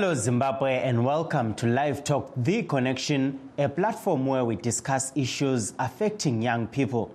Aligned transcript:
Hello, 0.00 0.14
Zimbabwe, 0.14 0.78
and 0.78 1.04
welcome 1.04 1.52
to 1.56 1.66
Live 1.66 2.04
Talk 2.04 2.32
The 2.34 2.62
Connection, 2.62 3.38
a 3.58 3.68
platform 3.68 4.24
where 4.24 4.46
we 4.46 4.56
discuss 4.56 5.12
issues 5.14 5.74
affecting 5.78 6.40
young 6.40 6.68
people. 6.68 7.14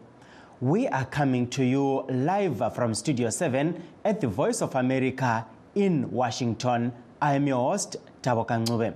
We 0.62 0.88
are 0.90 1.06
coming 1.06 1.48
to 1.48 1.64
you 1.66 2.04
live 2.04 2.62
from 2.76 2.94
Studio 2.94 3.32
7 3.32 3.82
at 4.04 4.22
the 4.22 4.28
Voice 4.28 4.62
of 4.62 4.76
America 4.76 5.48
in 5.74 6.12
Washington. 6.12 6.94
I 7.20 7.34
am 7.34 7.48
your 7.48 7.72
host, 7.72 7.96
Taboka 8.22 8.64
Ngube. 8.64 8.94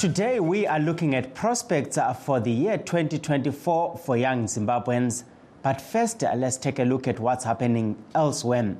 Today, 0.00 0.40
we 0.40 0.66
are 0.66 0.80
looking 0.80 1.14
at 1.14 1.34
prospects 1.34 1.98
uh, 1.98 2.14
for 2.14 2.40
the 2.40 2.50
year 2.50 2.78
2024 2.78 3.98
for 3.98 4.16
young 4.16 4.46
Zimbabweans. 4.46 5.24
But 5.62 5.78
first, 5.78 6.24
uh, 6.24 6.32
let's 6.36 6.56
take 6.56 6.78
a 6.78 6.84
look 6.84 7.06
at 7.06 7.20
what's 7.20 7.44
happening 7.44 8.02
elsewhere. 8.14 8.78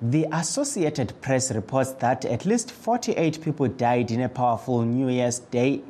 The 0.00 0.26
Associated 0.32 1.12
Press 1.20 1.54
reports 1.54 1.92
that 1.98 2.24
at 2.24 2.46
least 2.46 2.70
48 2.70 3.42
people 3.42 3.68
died 3.68 4.10
in 4.10 4.22
a 4.22 4.30
powerful 4.30 4.80
New 4.80 5.10
Year's 5.10 5.40
Day 5.40 5.82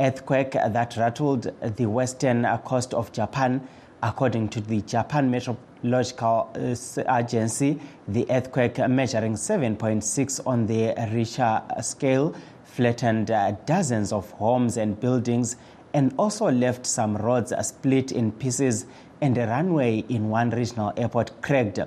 earthquake 0.00 0.50
that 0.50 0.96
rattled 0.96 1.52
the 1.76 1.86
western 1.86 2.44
coast 2.64 2.94
of 2.94 3.12
Japan. 3.12 3.68
According 4.02 4.48
to 4.48 4.60
the 4.60 4.80
Japan 4.80 5.30
Meteorological 5.30 6.50
uh, 6.56 7.16
Agency, 7.16 7.78
the 8.08 8.26
earthquake 8.28 8.78
measuring 8.78 9.34
7.6 9.34 10.44
on 10.44 10.66
the 10.66 10.92
Richter 11.12 11.62
scale 11.80 12.34
flattened 12.72 13.30
uh, 13.30 13.52
dozens 13.66 14.12
of 14.12 14.30
homes 14.30 14.78
and 14.78 14.98
buildings 14.98 15.56
and 15.92 16.14
also 16.18 16.50
left 16.50 16.86
some 16.86 17.16
roads 17.18 17.52
uh, 17.52 17.62
split 17.62 18.12
in 18.12 18.32
pieces 18.32 18.86
and 19.20 19.36
a 19.36 19.46
runway 19.46 19.98
in 20.08 20.30
one 20.30 20.48
regional 20.50 20.90
airport 20.96 21.42
cracked, 21.42 21.78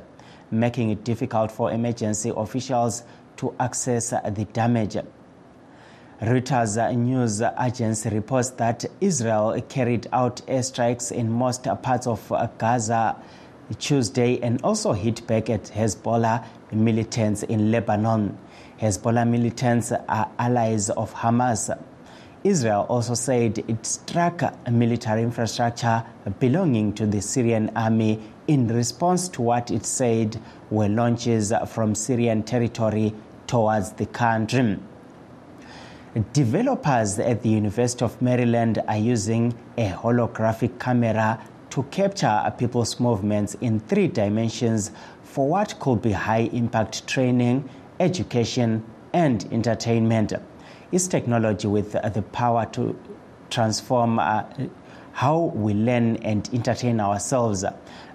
making 0.52 0.91
it 0.91 1.03
difficult 1.03 1.52
for 1.52 1.72
emergency 1.72 2.31
officials 2.38 3.03
to 3.36 3.53
access 3.59 4.13
uh, 4.13 4.22
the 4.30 4.45
damage. 4.45 4.95
Reuters 6.22 6.78
uh, 6.78 6.91
news 6.91 7.41
agency 7.41 8.09
reports 8.09 8.52
that 8.52 8.86
Israel 9.02 9.59
carried 9.67 10.08
out 10.13 10.38
airstrikes 10.47 11.11
in 11.11 11.31
most 11.31 11.63
parts 11.81 12.06
of 12.06 12.31
Gaza 12.59 13.16
Tuesday 13.80 14.39
and 14.44 14.61
also 14.61 14.94
hit 14.94 15.25
back 15.25 15.50
at 15.50 15.63
Hezbollah 15.63 16.45
militants 16.72 17.41
in 17.41 17.72
Lebanon. 17.72 18.38
Hezbollah 18.80 19.26
militants 19.28 19.94
are 19.94 20.30
allies 20.38 20.90
of 20.90 21.14
Hamas. 21.14 21.78
Israel 22.44 22.86
also 22.90 23.14
said 23.14 23.58
it 23.58 23.86
struck 23.86 24.44
military 24.70 25.23
infrastructure 25.23 26.04
belonging 26.40 26.94
to 26.94 27.08
the 27.08 27.22
Syrian 27.22 27.72
army 27.76 28.20
in 28.48 28.68
response 28.68 29.30
to 29.30 29.42
what 29.42 29.72
it 29.72 29.86
said 29.86 30.40
were 30.70 30.90
launches 30.90 31.53
from 31.68 31.96
Syrian 31.96 32.44
territory 32.44 33.14
towards 33.48 33.94
the 33.94 34.06
country. 34.08 34.78
Developers 36.34 37.18
at 37.20 37.44
the 37.44 37.50
University 37.50 38.03
of 38.03 38.22
Maryland 38.22 38.81
are 38.88 38.98
using 38.98 39.53
a 39.78 39.90
holographic 39.90 40.78
camera 40.80 41.41
to 41.69 41.84
capture 41.84 42.53
people's 42.58 43.00
movements 43.00 43.56
in 43.56 43.80
three 43.80 44.08
dimensions 44.08 44.91
for 45.24 45.47
what 45.47 45.80
could 45.80 46.02
be 46.02 46.12
high 46.12 46.50
impact 46.53 47.08
training, 47.08 47.69
education, 48.00 48.83
and 49.13 49.47
entertainment. 49.51 50.33
Is 50.91 51.07
technology 51.07 51.67
with 51.67 51.94
the 51.94 52.22
power 52.31 52.66
to 52.73 52.97
transform 53.50 54.19
uh, 54.19 54.44
how 55.13 55.51
we 55.56 55.73
learn 55.73 56.17
and 56.17 56.50
entertain 56.53 57.00
ourselves. 57.00 57.63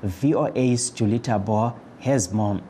VOA's 0.03 0.91
Julita 0.91 1.43
Bo 1.45 1.75
has 2.01 2.33
more. 2.33 2.61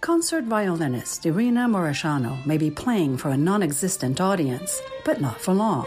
Concert 0.00 0.44
violinist 0.44 1.24
Irina 1.24 1.66
Morishano 1.66 2.44
may 2.46 2.58
be 2.58 2.70
playing 2.70 3.16
for 3.16 3.30
a 3.30 3.36
non 3.36 3.62
existent 3.62 4.20
audience, 4.20 4.80
but 5.04 5.20
not 5.20 5.40
for 5.40 5.54
long. 5.54 5.86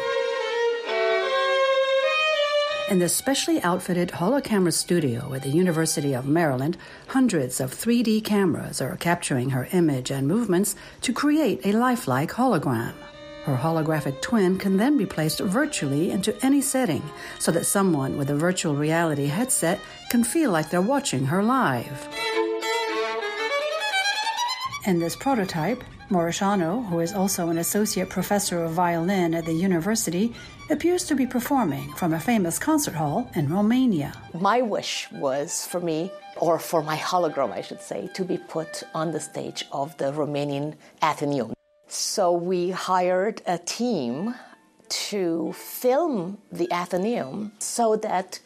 In 2.89 2.99
the 2.99 3.09
specially 3.09 3.61
outfitted 3.63 4.11
holocamera 4.11 4.71
studio 4.71 5.33
at 5.33 5.41
the 5.41 5.49
University 5.49 6.13
of 6.13 6.25
Maryland, 6.25 6.77
hundreds 7.07 7.59
of 7.59 7.73
3D 7.73 8.23
cameras 8.23 8.79
are 8.79 8.95
capturing 8.95 9.49
her 9.49 9.67
image 9.73 10.09
and 10.09 10.25
movements 10.25 10.73
to 11.01 11.11
create 11.11 11.65
a 11.65 11.73
lifelike 11.73 12.31
hologram. 12.31 12.93
Her 13.43 13.57
holographic 13.57 14.21
twin 14.21 14.57
can 14.57 14.77
then 14.77 14.97
be 14.97 15.05
placed 15.05 15.41
virtually 15.41 16.11
into 16.11 16.33
any 16.45 16.61
setting 16.61 17.03
so 17.39 17.51
that 17.51 17.65
someone 17.65 18.17
with 18.17 18.29
a 18.29 18.37
virtual 18.37 18.73
reality 18.73 19.25
headset 19.25 19.81
can 20.09 20.23
feel 20.23 20.51
like 20.51 20.69
they're 20.69 20.81
watching 20.81 21.25
her 21.25 21.43
live. 21.43 22.36
In 24.87 24.99
this 24.99 25.17
prototype, 25.17 25.83
Morishano, 26.09 26.87
who 26.87 27.01
is 27.01 27.13
also 27.13 27.49
an 27.49 27.57
associate 27.57 28.07
professor 28.07 28.63
of 28.63 28.71
violin 28.71 29.35
at 29.35 29.45
the 29.45 29.51
university, 29.51 30.33
appears 30.69 31.03
to 31.07 31.13
be 31.13 31.27
performing 31.27 31.91
from 31.95 32.13
a 32.13 32.19
famous 32.21 32.57
concert 32.57 32.93
hall 32.93 33.29
in 33.35 33.49
Romania. 33.49 34.13
My 34.33 34.61
wish 34.61 35.11
was 35.11 35.67
for 35.67 35.81
me, 35.81 36.09
or 36.37 36.57
for 36.57 36.81
my 36.81 36.95
hologram, 36.95 37.51
I 37.51 37.59
should 37.59 37.81
say, 37.81 38.09
to 38.13 38.23
be 38.23 38.37
put 38.37 38.83
on 38.93 39.11
the 39.11 39.19
stage 39.19 39.65
of 39.73 39.97
the 39.97 40.13
Romanian 40.13 40.75
Athenaeum. 41.01 41.53
So 41.89 42.31
we 42.31 42.69
hired 42.69 43.41
a 43.45 43.57
team 43.57 44.35
to 44.87 45.51
film 45.51 46.37
the 46.49 46.71
Athenaeum 46.71 47.51
so 47.59 47.97
that 47.97 48.39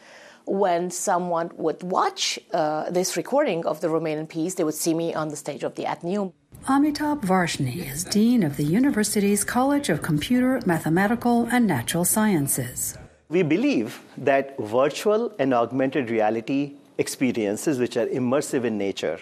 when 0.52 0.92
someone 0.92 1.50
would 1.56 1.82
watch 1.82 2.38
uh, 2.52 2.90
this 2.90 3.16
recording 3.16 3.66
of 3.66 3.80
the 3.80 3.88
Romanian 3.88 4.28
piece, 4.28 4.56
they 4.56 4.66
would 4.66 4.74
see 4.74 4.94
me 4.94 5.14
on 5.14 5.30
the 5.30 5.38
stage 5.38 5.64
of 5.64 5.76
the 5.76 5.88
Athenaeum. 5.88 6.34
Amitabh 6.68 7.22
Varshney 7.22 7.90
is 7.90 8.04
Dean 8.04 8.44
of 8.44 8.58
the 8.58 8.66
university's 8.66 9.46
College 9.46 9.88
of 9.88 10.02
Computer, 10.02 10.60
Mathematical, 10.66 11.48
and 11.52 11.66
Natural 11.68 12.04
Sciences. 12.04 12.98
We 13.30 13.44
believe 13.44 14.02
that 14.18 14.58
virtual 14.60 15.34
and 15.40 15.54
augmented 15.54 16.10
reality 16.10 16.74
experiences, 16.98 17.80
which 17.80 17.96
are 17.96 18.08
immersive 18.08 18.66
in 18.66 18.78
nature, 18.78 19.22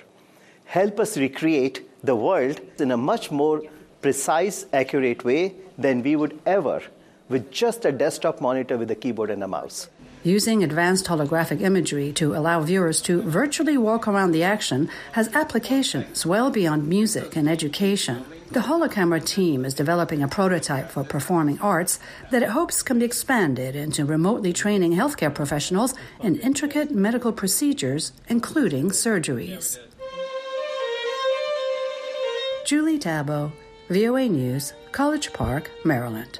help 0.65 0.99
us 0.99 1.15
recreate 1.15 1.87
the 2.03 2.15
world 2.15 2.59
in 2.79 2.89
a 2.89 2.97
much 2.97 3.29
more 3.29 3.61
precise, 4.01 4.65
accurate 4.73 5.23
way 5.23 5.53
than 5.77 6.01
we 6.01 6.15
would 6.15 6.39
ever 6.47 6.81
with 7.29 7.51
just 7.51 7.85
a 7.85 7.91
desktop 7.91 8.41
monitor 8.41 8.79
with 8.79 8.89
a 8.89 8.95
keyboard 8.95 9.29
and 9.29 9.43
a 9.43 9.47
mouse. 9.47 9.89
Using 10.23 10.65
advanced 10.65 11.05
holographic 11.05 11.61
imagery 11.61 12.11
to 12.13 12.35
allow 12.35 12.59
viewers 12.59 13.01
to 13.03 13.21
virtually 13.21 13.77
walk 13.77 14.05
around 14.05 14.31
the 14.31 14.43
action 14.43 14.89
has 15.13 15.33
applications 15.33 16.25
well 16.25 16.49
beyond 16.51 16.89
music 16.89 17.37
and 17.37 17.47
education. 17.47 18.25
The 18.51 18.59
Holocamera 18.61 19.23
team 19.25 19.63
is 19.63 19.73
developing 19.73 20.21
a 20.21 20.27
prototype 20.27 20.89
for 20.89 21.05
performing 21.05 21.57
arts 21.61 21.99
that 22.31 22.43
it 22.43 22.49
hopes 22.49 22.81
can 22.81 22.99
be 22.99 23.05
expanded 23.05 23.77
into 23.77 24.03
remotely 24.03 24.51
training 24.51 24.93
healthcare 24.93 25.33
professionals 25.33 25.93
in 26.19 26.35
intricate 26.39 26.91
medical 26.91 27.31
procedures, 27.31 28.11
including 28.27 28.89
surgeries. 28.89 29.79
Julie 32.65 32.99
Tabo, 32.99 33.53
VOA 33.89 34.27
News, 34.27 34.73
College 34.91 35.31
Park, 35.31 35.71
Maryland. 35.85 36.39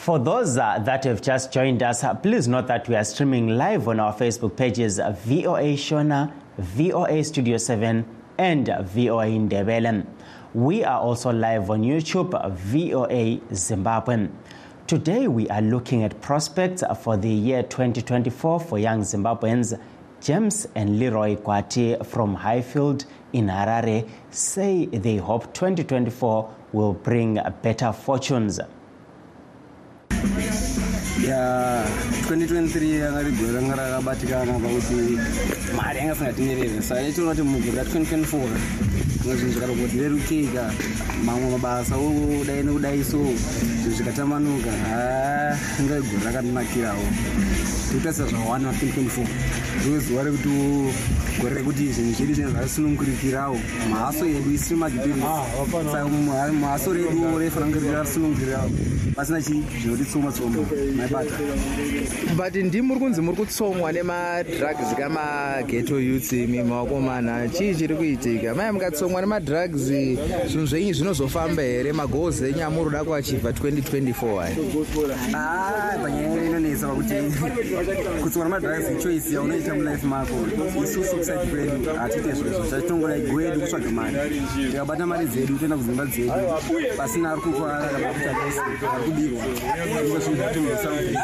For 0.00 0.18
those 0.18 0.56
uh, 0.56 0.78
that 0.86 1.04
have 1.04 1.20
just 1.20 1.52
joined 1.52 1.82
us, 1.82 2.02
uh, 2.02 2.14
please 2.14 2.48
note 2.48 2.68
that 2.68 2.88
we 2.88 2.96
are 2.96 3.04
streaming 3.04 3.48
live 3.48 3.86
on 3.86 4.00
our 4.00 4.14
Facebook 4.14 4.56
pages 4.56 4.98
uh, 4.98 5.10
VOA 5.10 5.74
Shona, 5.76 6.32
VOA 6.56 7.22
Studio 7.22 7.58
7, 7.58 8.06
and 8.38 8.66
VOA 8.66 9.26
Ndebele. 9.26 10.06
We 10.54 10.84
are 10.84 10.98
also 10.98 11.30
live 11.30 11.68
on 11.68 11.82
YouTube, 11.82 12.32
VOA 12.50 13.40
Zimbabwe. 13.54 14.28
Today 14.86 15.28
we 15.28 15.50
are 15.50 15.60
looking 15.60 16.02
at 16.02 16.18
prospects 16.22 16.82
for 17.02 17.18
the 17.18 17.28
year 17.28 17.62
2024 17.62 18.58
for 18.58 18.78
young 18.78 19.02
Zimbabweans. 19.02 19.78
James 20.22 20.66
and 20.74 20.98
Leroy 20.98 21.36
Kwati 21.36 22.06
from 22.06 22.36
Highfield 22.36 23.04
in 23.34 23.48
Harare 23.48 24.08
say 24.30 24.86
they 24.86 25.18
hope 25.18 25.52
2024 25.52 26.54
will 26.72 26.94
bring 26.94 27.38
better 27.60 27.92
fortunes. 27.92 28.60
Ya 31.30 31.86
2023 32.26 33.02
yanga 33.02 33.22
rigore 33.22 33.52
ranga 33.54 33.74
rakabatikana 33.78 34.58
pakuti 34.58 35.14
mari 35.76 35.98
yanga 35.98 36.14
isingatenderere 36.14 36.82
saka 36.82 37.06
ichiona 37.06 37.30
kuti 37.30 37.42
mugore 37.42 37.76
ra 37.78 37.84
2024 37.86 38.90
zvimwe 39.20 39.36
zvinhu 39.38 39.52
zvikarogorerukika 39.52 40.64
mamwe 41.24 41.46
mabasa 41.54 41.94
okudai 41.94 42.62
nekudai 42.66 43.04
so 43.04 43.20
zvinhu 43.80 43.96
zvikatamanuka 43.96 44.72
ha 44.82 45.00
inga 45.78 46.02
igore 46.02 46.24
rakandinakirawo 46.26 47.06
tikutarisa 47.90 48.26
zvawana 48.26 48.72
2024 48.72 49.26
ndozuva 49.86 50.22
rekuti 50.22 50.48
gore 51.40 51.54
rekuti 51.54 51.92
zvinhu 51.92 52.12
zvedu 52.14 52.34
zvinenge 52.34 52.52
zvarisunungurikirawo 52.52 53.58
mhaso 53.90 54.26
yedu 54.26 54.50
isiri 54.52 54.76
madhipirisaka 54.76 56.08
mhaso 56.60 56.92
redu 56.92 57.38
refanira 57.38 57.80
kunge 57.80 57.92
rarisunungurirawo 57.92 58.70
pasina 59.16 59.42
chii 59.42 59.62
zvinotitsoma 59.82 60.32
tsoma 60.32 60.56
maibata 60.96 61.30
but 62.36 62.54
ndimuri 62.54 63.00
kunzi 63.00 63.20
muri 63.20 63.36
kutsomwa 63.36 63.92
nemadrugs 63.92 64.94
kamageto 64.98 66.00
youths 66.00 66.32
imi 66.32 66.62
makomana 66.62 67.48
chii 67.48 67.74
chiri 67.74 67.94
kuitika? 67.96 68.54
Mai 68.54 68.72
mukatsomwa 68.72 69.20
nemadrugs 69.20 69.76
zvinhu 69.80 70.66
zvenyu 70.66 70.92
zvinozofamba 70.94 71.62
here? 71.62 71.92
Magoals 71.92 72.42
enyu 72.42 72.64
amuri 72.64 72.84
kuda 72.84 73.04
kuachivha 73.04 73.50
2024 73.50 74.42
ai 74.42 74.56
Ah, 75.34 75.98
panyaya 76.02 76.44
inonetsa 76.46 76.88
pakuti 76.88 77.14
kutsoma 78.22 78.44
nemadrugs 78.44 78.90
ichoisi 79.00 79.34
yaunoita 79.34 79.74
mulife 79.74 80.06
mako 80.06 80.34
isusu 80.84 81.16
kusaidi 81.16 81.46
kwedu 81.50 81.94
hatiite 81.98 82.32
zvezvo 82.32 82.64
zvatinongodai 82.66 83.20
gwedu 83.20 83.60
kutsvaga 83.60 83.90
mari. 83.90 84.16
Tikabata 84.70 85.06
mari 85.06 85.26
dzedu 85.26 85.58
toenda 85.58 85.76
kudzimba 85.76 86.04
dzedu. 86.06 86.32
Pasina 86.96 87.32
ari 87.32 87.40
kukwara 87.40 87.88
kana 87.88 88.08
kuti 88.12 88.28
atesi 88.28 88.60
ari 88.94 89.04
kubirwa 89.04 89.42
ndo 90.04 90.18
zvinhu 90.20 90.36
zvatinodesauveisika 90.36 91.20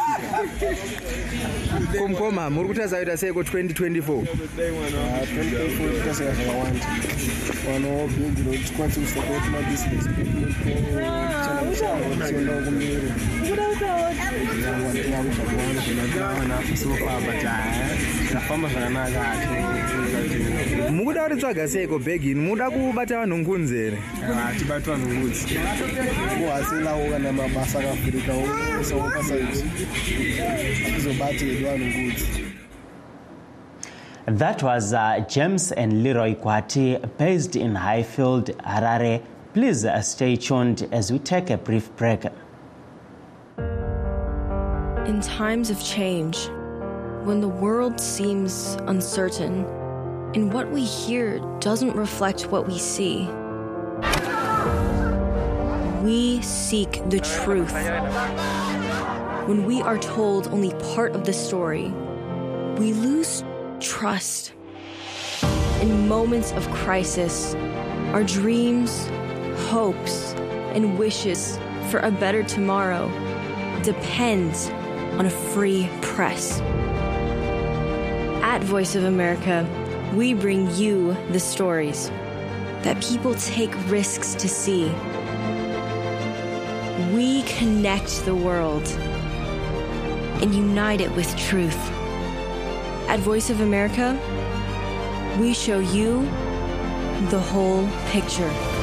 komukoma 1.99 2.51
muri 2.51 2.69
kutarisa 2.69 2.97
kuita 2.97 3.17
seiko 3.17 3.41
2024 3.43 4.27
zvakawanda 6.17 6.87
wanawo 7.73 8.07
bhildi 8.07 8.43
rokuti 8.43 8.65
tikwanise 8.65 9.01
kusapoti 9.01 9.49
mabhizinesi 9.51 10.09
kuenda 12.09 12.53
kumberi 12.65 13.13
watinaku 14.87 15.31
zvakawanda 15.37 15.81
zvinoita 15.83 16.29
vana 16.39 16.55
apasofa 16.59 17.21
but 17.27 17.43
haya 17.43 17.89
zvafamba 18.31 18.69
zvakanaka 18.69 19.21
hati 19.23 20.46
mukuda 20.91 21.23
kuritsvaga 21.23 21.69
seiko 21.69 21.99
bhegini 21.99 22.41
muda 22.41 22.71
kubata 22.71 23.19
vanhu 23.19 23.39
ngunzi 23.39 23.77
here 23.77 23.99
hatibati 24.45 24.91
vanhu 24.91 25.15
ngudzi 25.15 25.59
kuhaselawo 26.39 27.11
kana 27.11 27.33
mabasa 27.33 27.79
akavhurikawo 27.79 28.43
osawo 28.81 29.11
pasaiti 29.11 29.65
hatizobati 30.85 31.45
vanhu 31.45 31.87
ngudzi 32.01 32.27
That 34.39 34.61
was 34.63 34.93
uh, 34.93 35.25
James 35.29 35.71
and 35.71 36.03
Leroy 36.03 36.35
Kwati, 36.35 36.99
based 37.17 37.55
in 37.55 37.77
Highfield, 37.77 38.47
Harare. 38.59 39.23
Please 39.55 39.85
uh, 39.85 40.01
stay 40.01 40.35
tuned 40.35 40.89
as 40.91 41.13
we 41.13 41.21
take 41.21 41.49
a 41.49 41.57
brief 41.57 41.95
break. 41.95 42.25
In 45.07 45.21
times 45.21 45.71
of 45.71 45.81
change, 45.81 46.49
when 47.23 47.41
the 47.41 47.47
world 47.47 48.01
seems 48.01 48.77
uncertain 48.89 49.65
and 50.37 50.53
what 50.53 50.71
we 50.71 50.85
hear 50.85 51.39
doesn't 51.61 51.97
reflect 51.97 52.51
what 52.53 52.69
we 52.69 52.79
see, 52.79 53.27
we 56.03 56.43
seek 56.43 57.03
the 57.09 57.21
truth. 57.21 57.73
When 59.49 59.65
we 59.65 59.81
are 59.81 59.97
told 59.97 60.49
only 60.49 60.73
part 60.93 61.15
of 61.15 61.25
the 61.25 61.33
story, 61.33 61.89
we 62.77 62.93
lose 62.93 63.43
trust. 63.81 64.53
In 65.81 66.07
moments 66.07 66.53
of 66.53 66.71
crisis, 66.71 67.55
our 68.13 68.23
dreams, 68.23 69.07
hopes, 69.71 70.35
and 70.75 70.99
wishes 70.99 71.59
for 71.89 72.01
a 72.01 72.11
better 72.11 72.43
tomorrow 72.43 73.09
depends 73.83 74.69
on 75.17 75.25
a 75.25 75.31
free 75.31 75.89
press. 76.03 76.61
At 78.43 78.63
Voice 78.63 78.95
of 78.95 79.05
America, 79.05 79.67
we 80.17 80.33
bring 80.33 80.75
you 80.75 81.15
the 81.31 81.39
stories 81.39 82.09
that 82.81 82.99
people 83.03 83.35
take 83.35 83.71
risks 83.91 84.35
to 84.35 84.49
see. 84.49 84.87
We 87.15 87.43
connect 87.43 88.25
the 88.25 88.35
world 88.35 88.87
and 90.41 90.55
unite 90.55 91.03
it 91.03 91.15
with 91.15 91.37
truth. 91.37 91.79
At 93.09 93.21
Voice 93.21 93.51
of 93.51 93.61
America, 93.61 94.19
we 95.39 95.53
show 95.53 95.81
you 95.81 96.23
the 97.29 97.39
whole 97.39 97.87
picture. 98.07 98.76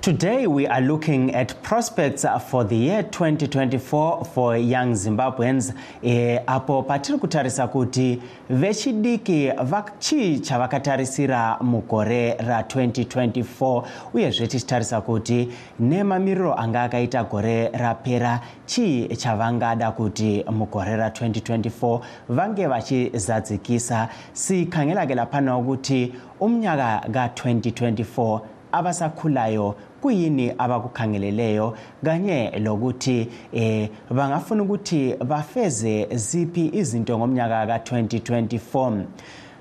Today, 0.00 0.46
we 0.46 0.66
are 0.66 0.80
looking 0.80 1.34
at 1.34 1.60
prospects 1.62 2.24
for 2.48 2.62
the 2.64 2.76
year 2.76 3.02
2024 3.02 4.24
for 4.26 4.56
young 4.56 4.92
Zimbabweans. 4.94 5.74
E, 6.02 6.38
apo 6.46 6.82
patiri 6.82 7.18
kutarisa 7.18 7.68
kuti 7.68 8.22
vechidiki 8.50 9.52
chii 9.98 10.38
chavakatarisira 10.40 11.58
mugore 11.60 12.32
ra2024 12.32 13.82
uyezve 14.14 14.46
tichitarisa 14.46 15.00
kuti 15.00 15.48
nemamiriro 15.80 16.54
anga 16.54 16.82
akaita 16.82 17.24
gore 17.24 17.68
rapera 17.68 18.40
chii 18.66 19.08
chavangada 19.16 19.90
kuti 19.92 20.44
mugore 20.50 20.96
ra2024 20.96 22.00
vange 22.28 22.66
vachizadzikisa 22.66 24.08
sikhangelakela 24.32 25.26
pano 25.26 25.62
kuti 25.62 26.12
umnyaka 26.40 27.02
ka2024 27.10 28.40
abasakhulayo 28.72 29.74
kuyini 30.02 30.52
abakukhangeleleyo 30.58 31.76
kanye 32.04 32.50
lokuthi 32.58 33.28
eh 33.52 33.88
bangafuna 34.10 34.62
ukuthi 34.62 35.14
bafeze 35.14 36.08
ziphi 36.16 36.70
izinto 36.72 37.18
ngomnyaka 37.18 37.66
ka2024 37.66 39.04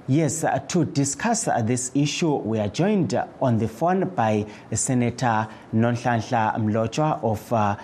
Yes, 0.09 0.45
uh, 0.45 0.57
to 0.69 0.85
discuss 0.85 1.49
uh, 1.49 1.61
this 1.61 1.91
issue, 1.93 2.33
we 2.35 2.59
are 2.59 2.69
joined 2.69 3.13
uh, 3.13 3.27
on 3.41 3.57
the 3.57 3.67
phone 3.67 4.07
by 4.15 4.45
Senator 4.73 5.49
Nonhlanhla 5.75 6.55
Mlochwa 6.55 7.21
of 7.21 7.51
uh, 7.51 7.75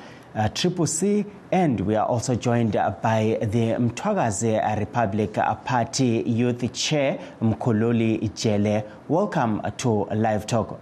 Triple 0.54 0.88
C, 0.88 1.26
and 1.52 1.82
we 1.82 1.96
are 1.96 2.06
also 2.08 2.34
joined 2.34 2.72
by 2.72 3.38
the 3.42 3.76
Mtwagaze 3.78 4.80
Republic 4.80 5.34
Party 5.66 6.24
Youth 6.26 6.72
Chair, 6.72 7.20
Mkululi 7.42 8.18
Ijele. 8.22 8.86
Welcome 9.10 9.62
to 9.80 10.06
Live 10.06 10.48
Talk. 10.48 10.80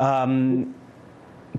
Um, 0.00 0.74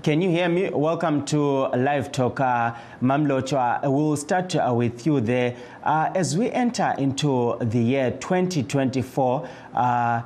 can 0.02 0.20
you 0.20 0.28
hear 0.28 0.48
me? 0.48 0.68
Welcome 0.68 1.24
to 1.26 1.68
Live 1.68 2.10
Talk. 2.10 2.40
Uh, 2.40 2.74
Mamlochwa, 3.00 3.82
we'll 3.84 4.16
start 4.16 4.56
uh, 4.56 4.74
with 4.74 5.06
you 5.06 5.20
there. 5.20 5.56
Uh, 5.84 6.10
as 6.16 6.36
we 6.36 6.50
enter 6.50 6.92
into 6.98 7.56
the 7.60 7.78
year 7.78 8.10
2024, 8.10 9.48
uh, 9.74 10.22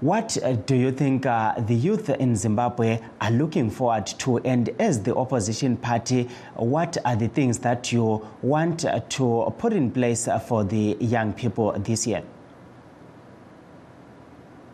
what 0.00 0.42
uh, 0.42 0.52
do 0.52 0.74
you 0.74 0.90
think 0.90 1.26
uh, 1.26 1.60
the 1.60 1.74
youth 1.74 2.08
in 2.08 2.34
Zimbabwe 2.34 2.98
are 3.20 3.30
looking 3.30 3.68
forward 3.68 4.06
to? 4.06 4.38
And 4.38 4.70
as 4.80 5.02
the 5.02 5.14
opposition 5.14 5.76
party, 5.76 6.30
what 6.54 6.96
are 7.04 7.14
the 7.14 7.28
things 7.28 7.58
that 7.58 7.92
you 7.92 8.26
want 8.40 8.86
uh, 8.86 9.00
to 9.00 9.54
put 9.58 9.74
in 9.74 9.90
place 9.90 10.28
uh, 10.28 10.38
for 10.38 10.64
the 10.64 10.96
young 10.98 11.34
people 11.34 11.72
this 11.72 12.06
year? 12.06 12.22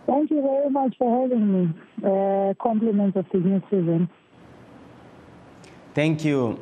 Thank 0.07 0.31
you 0.31 0.41
very 0.43 0.71
much 0.71 0.97
for 0.99 1.23
having 1.23 1.53
me. 1.53 1.75
Uh, 2.05 2.55
compliments 2.63 3.17
of 3.17 3.27
the 3.33 3.39
new 3.39 3.61
season. 3.71 4.09
Thank 5.95 6.25
you. 6.25 6.59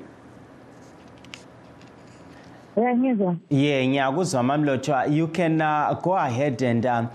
Yeah, 2.77 3.87
ngiyakuzwa 3.87 4.43
Mamlochwa. 4.43 5.07
You 5.07 5.29
can 5.29 5.61
uh, 5.61 5.95
go 6.03 6.17
ahead 6.17 6.61
and 6.63 6.85
um, 6.87 7.09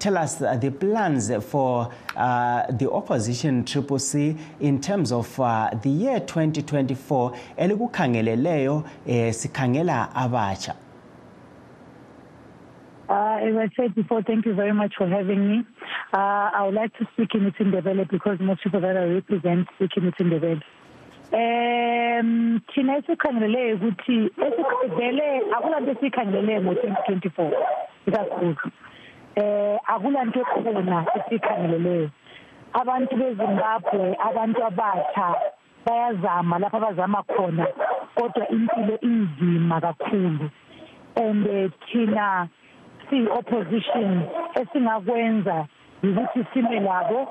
tell 0.00 0.18
us 0.18 0.42
uh, 0.42 0.56
the 0.56 0.70
plans 0.72 1.30
for 1.44 1.88
uh, 2.16 2.66
the 2.72 2.90
opposition 2.90 3.64
Triple 3.64 4.00
C 4.00 4.36
in 4.60 4.80
terms 4.80 5.12
of 5.12 5.38
uh, 5.38 5.70
the 5.82 5.90
year 5.90 6.18
2024 6.20 7.32
elikukhangeleleyo 7.56 8.82
eh, 9.06 9.34
sikhangela 9.34 10.14
abatsha. 10.14 10.74
Uh, 13.44 13.48
as 13.48 13.56
I 13.56 13.82
said 13.82 13.94
before, 13.94 14.22
thank 14.22 14.46
you 14.46 14.54
very 14.54 14.72
much 14.72 14.94
for 14.96 15.06
having 15.08 15.48
me. 15.48 15.64
Uh, 16.12 16.50
I 16.54 16.62
would 16.64 16.74
like 16.74 16.96
to 16.98 17.06
speak 17.12 17.34
in 17.34 17.50
Itindebele 17.50 18.10
because 18.10 18.38
most 18.40 18.62
people 18.62 18.80
that 18.80 18.96
I 18.96 19.04
represent 19.04 19.68
speak 19.76 19.90
in 19.96 20.12
Itindebele. 20.12 20.62
Um 21.32 22.62
thina 22.74 22.96
esikhangelele 22.98 23.74
ukuthi 23.74 24.30
esikhangelele 24.46 25.42
akulanto 25.56 25.90
esikhangelele 25.90 26.60
ngo-2024 26.60 27.52
ikakhulu 28.06 28.70
eh 29.36 29.78
akulanto 29.86 30.40
ekhona 30.40 31.06
esikhangeleleyo 31.16 32.10
abantu 32.72 33.16
bezimbabwe 33.16 34.16
abantu 34.28 34.64
abatsha 34.64 35.34
bayazama 35.86 36.58
lapho 36.58 36.76
abazama 36.76 37.22
khona 37.22 37.66
kodwa 38.14 38.48
impilo 38.48 39.00
inzima 39.00 39.80
kakhulu 39.80 40.50
and 41.16 41.46
eh, 41.46 41.70
thina 41.86 42.48
siyi 42.48 42.63
opposition 43.38 44.22
esingakwenza 44.60 45.66
ukuthi 46.02 46.44
sime 46.52 46.80
labo 46.80 47.28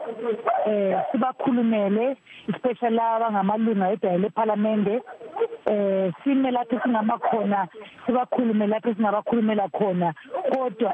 eh 0.67 0.97
sibakhulumele 1.11 2.17
especially 2.47 2.95
laba 2.95 3.31
ngamalunga 3.31 3.91
edayile 3.91 4.27
eParliament 4.27 4.87
eh 5.65 6.11
sime 6.23 6.51
lapho 6.51 6.79
singama 6.83 7.17
khona 7.17 7.67
sibakhulume 8.05 8.67
lapho 8.67 8.93
singabakhulumela 8.93 9.69
khona. 9.69 10.13
Kodwa 10.49 10.93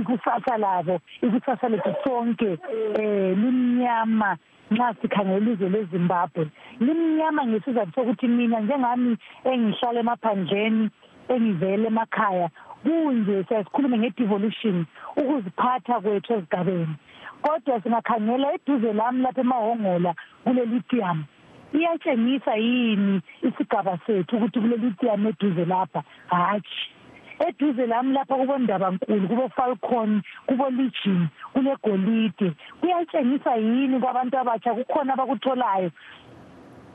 ikusasa 0.00 0.58
labo 0.58 1.00
ikusasa 1.22 1.68
lethu 1.68 1.94
sonke 2.04 2.58
eh 2.98 3.36
limnyama 3.36 4.36
nxa 4.70 4.94
sikhangela 5.02 5.38
ilizwe 5.38 5.68
lezimbabwe. 5.68 6.48
Limnyama 6.80 7.46
ngesizathu 7.46 7.92
sokuthi 7.94 8.28
mina 8.28 8.60
njengami 8.60 9.16
engihlala 9.44 10.00
emaphandleni 10.00 10.90
engivele 11.28 11.86
emakhaya 11.86 12.48
kunje 12.82 13.44
siyasikhulume 13.48 13.98
nge-devolution 13.98 14.86
ukuziphatha 15.16 16.00
kwethu 16.00 16.32
ezigabeni 16.32 16.94
kodwa 17.42 17.80
singakhangela 17.82 18.54
eduze 18.54 18.92
lami 18.92 19.22
lapha 19.22 19.40
emahongola 19.40 20.14
kule 20.44 20.64
lithium 20.64 21.24
iyatshengisa 21.74 22.54
yini 22.56 23.20
isigaba 23.42 23.98
sethu 24.06 24.36
ukuthi 24.36 24.60
kule 24.60 24.76
lithium 24.76 25.26
eduze 25.26 25.64
lapha? 25.64 26.02
Hatshi. 26.26 26.90
Eduze 27.48 27.86
lami 27.86 28.12
lapha 28.12 28.34
kubondabankulu 28.36 29.28
kubo-falcon 29.28 30.22
kubo-legion 30.46 31.28
kulegolide 31.52 32.52
kuyatshengisa 32.80 33.56
yini 33.56 34.00
kwabantu 34.00 34.38
abatsha? 34.38 34.74
Kukhona 34.74 35.12
abakutholayo 35.14 35.90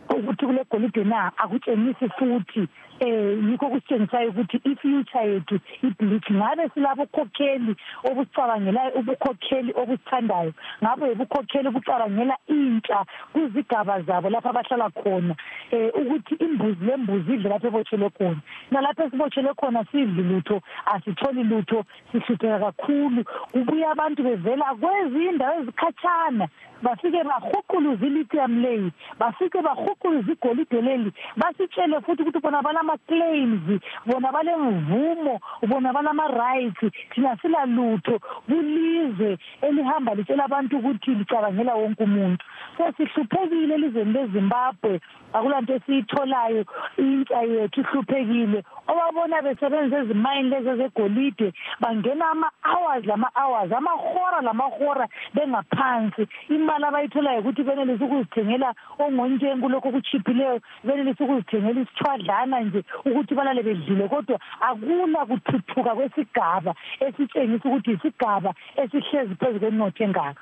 ukuthi 0.10 0.46
kule 0.46 0.64
golide 0.72 1.04
na? 1.04 1.32
Akutshengisi 1.38 2.10
futhi. 2.10 2.68
Eh 3.00 3.38
yikho 3.50 3.70
kusitshengisayo 3.70 4.30
ukuthi 4.30 4.58
i-future 4.64 5.34
yethu 5.34 5.60
ibleach 5.84 6.32
ngabe 6.32 6.70
silabo 6.74 7.06
khokheli 7.06 7.76
obusicabangelayo 8.04 8.92
ubukhokheli 9.00 9.72
obusithandayo? 9.76 10.54
Ngabe 10.84 11.12
ubukhokheli 11.12 11.68
obucabangela 11.68 12.36
intsha 12.48 13.06
kuzigaba 13.34 14.02
zabo 14.02 14.30
lapho 14.30 14.50
abahlala 14.50 14.90
khona? 14.90 15.36
Eh 15.72 15.92
ukuthi 15.94 16.36
imbuzi 16.36 16.86
lembuzi 16.86 17.34
idle 17.34 17.50
lapho 17.50 17.68
ebotshelwe 17.68 18.10
khona. 18.18 18.42
Nalapho 18.72 19.04
esibotshelwe 19.04 19.54
khona 19.54 19.86
sidli 19.92 20.24
lutho 20.24 20.62
asitholi 20.86 21.44
lutho 21.44 21.86
sihlupheka 22.12 22.60
kakhulu. 22.60 23.24
Kubuya 23.52 23.92
abantu 23.92 24.24
bevela 24.24 24.74
kwezinye 24.80 25.30
indawo 25.30 25.60
ezikhatshana 25.62 26.48
bafike 26.82 27.24
bahuquluza 27.24 28.06
ilithium 28.06 28.62
leyi 28.62 28.92
bafike 29.20 29.62
bahuquluza 29.62 30.32
igolide 30.32 30.82
leli 30.82 31.12
basitshele 31.38 32.02
futhi 32.02 32.22
ukuthi 32.24 32.40
bona 32.40 32.62
balama-claims 32.88 33.82
bona 34.06 34.32
balemvumo 34.32 35.40
bona 35.68 35.94
balama-rights 35.94 36.92
thina 37.14 37.38
sila 37.42 37.66
lutho 37.66 38.20
kulizwe 38.48 39.38
elihamba 39.62 40.16
litshela 40.16 40.46
abantu 40.46 40.78
ukuthi 40.78 41.12
licabangela 41.16 41.76
wonke 41.76 42.04
umuntu. 42.04 42.46
Sesihluphekile 42.78 43.76
elizweni 43.76 44.14
lezimbabwe 44.14 45.00
akulanto 45.34 45.74
esiyitholayo 45.74 46.66
intsha 46.98 47.42
yethu 47.42 47.82
ihluphekile. 47.82 48.64
Obabona 48.88 49.42
besebenzisa 49.42 49.98
ezimayini 49.98 50.50
lezi 50.50 50.70
ezegolide 50.70 51.54
bangena 51.82 52.26
ama-hours 52.32 53.06
lama-hours 53.06 53.72
amahora 53.72 54.42
lamahora 54.42 55.08
bengaphansi. 55.34 56.28
Imali 56.50 56.86
abayitholayo 56.86 57.40
ukuthi 57.40 57.64
benelise 57.64 58.04
ukuzithengela 58.04 58.74
ongontshengu 59.00 59.62
kulokho 59.62 59.90
okuchiphileyo 59.90 60.62
benelise 60.84 61.24
ukuzithengela 61.24 61.82
isithwadlana 61.82 62.60
nje 62.60 62.77
ukuthi 63.06 63.36
balale 63.36 63.64
bedlile 63.64 64.08
kodwa 64.08 64.40
akula 64.62 65.26
kuthuthuka 65.26 65.96
kwesigaba 65.96 66.76
esitshengisa 67.00 67.70
ukuthi 67.70 67.92
isigaba 67.92 68.54
esihlezi 68.76 69.36
phezu 69.36 69.60
kwenotho 69.60 70.04
engaka. 70.04 70.42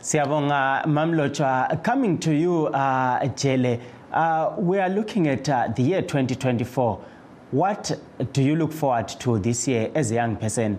Siyabonga 0.00 0.84
Mamlotshwa 0.86 1.82
coming 1.82 2.18
to 2.18 2.32
you 2.32 2.66
uh, 2.66 3.18
Jele 3.34 3.80
uh, 4.12 4.54
we 4.58 4.78
are 4.78 4.88
looking 4.88 5.26
at 5.28 5.48
uh, 5.48 5.68
the 5.74 5.82
year 5.82 6.02
2024 6.02 6.98
what 7.50 7.92
do 8.32 8.42
you 8.42 8.54
look 8.56 8.72
forward 8.72 9.08
to 9.08 9.38
this 9.38 9.66
year 9.66 9.90
as 9.94 10.10
a 10.12 10.14
young 10.14 10.36
person? 10.36 10.78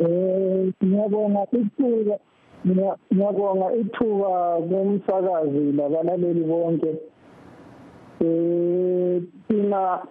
Eh 0.00 0.72
ngiyabonga 0.84 1.46
ithuba 1.52 2.18
ngiyabonga 2.66 3.74
ithuba 3.80 4.60
komsakazi 4.68 5.72
labalaleli 5.72 6.44
bonke. 6.44 6.90
Eh 8.20 9.22
thina 9.48 10.02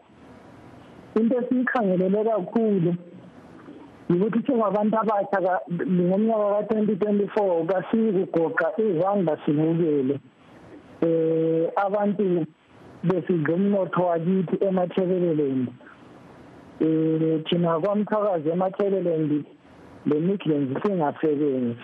into 1.16 1.36
esiyikhangelele 1.38 2.24
kakhulu 2.24 2.96
ukuthi 4.10 4.40
singabantu 4.46 4.96
abasha 4.98 5.60
ngomnyaka 5.70 6.48
ka-twenty 6.54 6.96
twenty-four 6.96 7.66
kasikugoqa 7.68 8.68
izandla 8.80 9.38
sibukele. 9.46 10.20
Eh 11.02 11.68
abantu 11.76 12.46
besidla 13.04 13.56
umnotho 13.56 14.02
wakithi 14.04 14.56
emathebeleleni 14.66 15.68
eh 16.80 17.44
thina 17.46 17.80
kwamthakazi 17.80 18.50
emathebeleni 18.50 19.44
le-migrants 20.06 20.82
singasebenzi. 20.82 21.76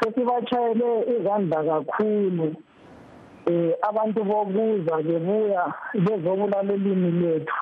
Sesibashayele 0.00 0.88
izandla 1.14 1.58
kakhulu. 1.64 2.54
Eh 3.46 3.72
abantu 3.88 4.24
bokuza 4.24 4.96
bebuya 5.06 5.64
bezobulala 5.94 6.72
ulimi 6.74 7.10
lethu 7.20 7.60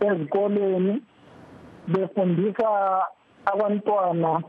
ezikoleni 0.00 1.02
befundisa 1.88 2.68
abantwana 3.52 4.42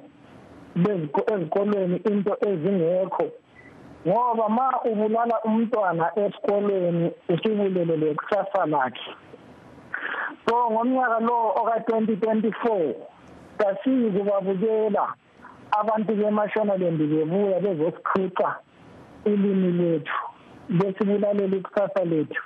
ezikolweni 1.34 1.98
into 2.10 2.34
ezingekho. 2.50 3.26
Ngoba 4.08 4.50
ma 4.50 4.68
ubulala 4.86 5.36
umntwana 5.44 6.12
esikolweni 6.16 7.12
usibulelele 7.30 8.16
kusasa 8.16 8.66
lakhe. 8.66 9.12
So 10.48 10.56
ngomnyaka 10.72 11.20
lo 11.20 11.38
oka-2024 11.60 12.94
kasiyi 13.58 14.12
kubabukela 14.12 15.14
abantu 15.72 16.16
bemashonaland 16.16 16.98
bebuya 16.98 17.60
bezosiqhuqa 17.60 18.56
ulimi 19.26 19.72
lethu 19.72 20.18
besibulalela 20.70 21.58
ikusasa 21.58 22.06
lethu 22.06 22.42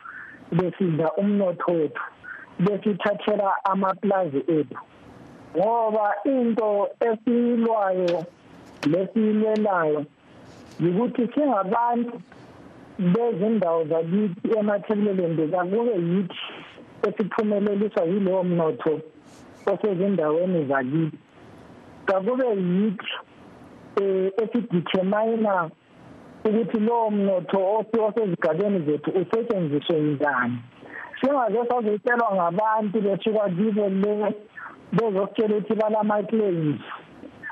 besidla 0.51 1.11
umnotho 1.13 1.71
wethu 1.71 2.03
besithathela 2.59 3.65
amaplazi 3.65 4.37
ethu. 4.47 4.79
Ngoba 5.57 6.13
into 6.25 6.87
esiyilwayo 6.99 8.25
lesiyilwelayo 8.91 10.05
yikuthi 10.79 11.27
singabantu 11.33 12.21
bezindawo 12.99 13.85
zakithi 13.85 14.57
emathebuleleni 14.59 15.47
kakube 15.51 15.95
yithi 16.09 16.39
esiphumeleliswa 17.07 18.03
yilowo 18.03 18.43
mnotho 18.43 18.99
osezindaweni 19.71 20.65
zakithi. 20.65 21.17
Kakube 22.05 22.47
yithi 22.47 23.11
um 23.97 24.31
esidetermina 24.41 25.69
ukuthi 26.45 26.79
lowo 26.79 27.09
mnotho 27.11 27.59
osezigabeni 27.79 28.79
zethu 28.85 29.09
usetshenziswe 29.11 29.99
njani. 29.99 30.57
Singaze 31.21 31.65
sazotshelwa 31.69 32.35
ngabantu 32.35 33.01
besuka 33.01 33.49
kibo 33.49 33.89
le 33.89 34.35
bezositshela 34.91 35.55
ukuthi 35.57 35.73
balama-claims. 35.75 36.81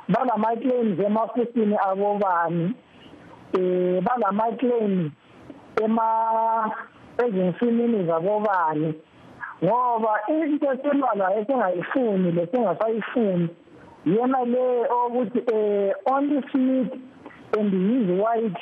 Balama-claims 0.09 0.99
emafusini 0.99 1.77
abobani 1.89 2.73
um 3.57 4.01
balama-claims 4.05 5.11
ezinsimini 7.17 8.05
zabobani. 8.05 8.93
Ngoba 9.63 10.19
into 10.27 10.71
esilwala 10.73 11.35
esingayifuni 11.39 12.31
lesingasayifuni 12.31 13.49
yena 14.05 14.45
le 14.45 14.87
okuthi 14.89 15.39
eh 15.53 15.93
only 16.05 16.41
smith 16.51 16.93
and 17.57 17.71
his 17.71 18.19
white 18.19 18.61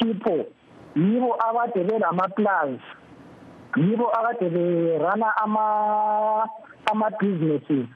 people 0.00 0.44
yibo 0.96 1.36
abade 1.48 1.84
belama-plus 1.84 2.80
yibo 3.76 4.10
akade 4.10 4.50
berana 4.50 5.36
ama 5.36 6.48
ama-businesses. 6.90 7.86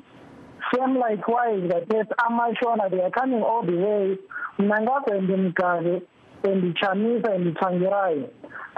Same 0.75 0.99
likewise 0.99 1.69
that 1.69 1.89
amashona 2.19 2.91
they 2.91 3.01
are 3.01 3.11
coming 3.11 3.43
all 3.43 3.63
the 3.63 3.77
way. 3.77 4.19
Mna 4.59 4.81
ngagwende 4.81 5.37
mgabe 5.37 6.03
endichamisa 6.43 7.35
endithangirayo 7.35 8.29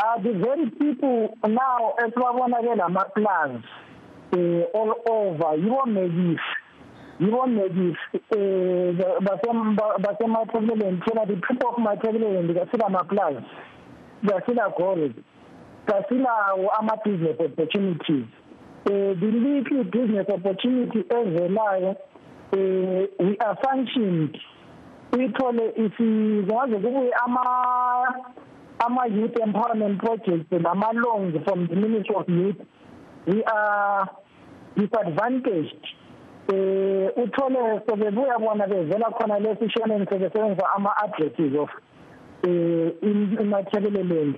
are 0.04 0.22
the 0.22 0.32
very 0.32 0.70
people 0.70 1.36
now 1.48 1.94
esibabona 2.04 2.62
ke 2.62 2.76
lama-plus 2.76 3.62
um 4.32 4.64
all 4.74 4.94
over 5.10 5.56
yibo 5.58 5.86
mekisi 5.86 6.40
yibo 7.20 7.46
mekisi 7.46 8.20
um 8.36 9.76
basemathebeleni 10.04 11.00
thina 11.04 11.26
the 11.26 11.36
people 11.36 11.68
of 11.68 11.78
mathebeleni 11.78 12.54
kasilama-plus 12.54 13.42
kasila-goals 14.26 15.12
kasilawo 15.86 16.70
ama-business 16.78 17.40
opportunities. 17.40 18.24
Um 18.90 19.20
the 19.20 19.26
little 19.26 19.84
business 19.84 20.28
opportunity 20.28 20.98
ezelayo 21.08 21.96
um 22.52 23.08
we 23.18 23.36
are 23.40 23.56
sanctioned 23.64 24.38
uyithole 25.12 25.72
singaze 25.96 26.76
kubuye 26.76 27.12
ama-youth 28.78 29.38
empowerment 29.40 29.98
projects 30.00 30.52
nama-loans 30.52 31.34
from 31.44 31.66
the 31.66 31.74
ministry 31.76 32.14
of 32.14 32.28
youth 32.28 32.56
we 33.26 33.42
are 33.44 34.06
disadvantaged. 34.76 35.97
Eh 36.48 37.10
uthole 37.16 37.80
sebebuya 37.86 38.38
bona 38.38 38.66
bevela 38.66 39.10
khona 39.10 39.38
lesishoneni 39.38 40.06
sebesebenzisa 40.06 40.66
ama-addresses 40.76 41.54
of 41.58 41.70
eh 42.42 42.92
imathebeleland 43.40 44.34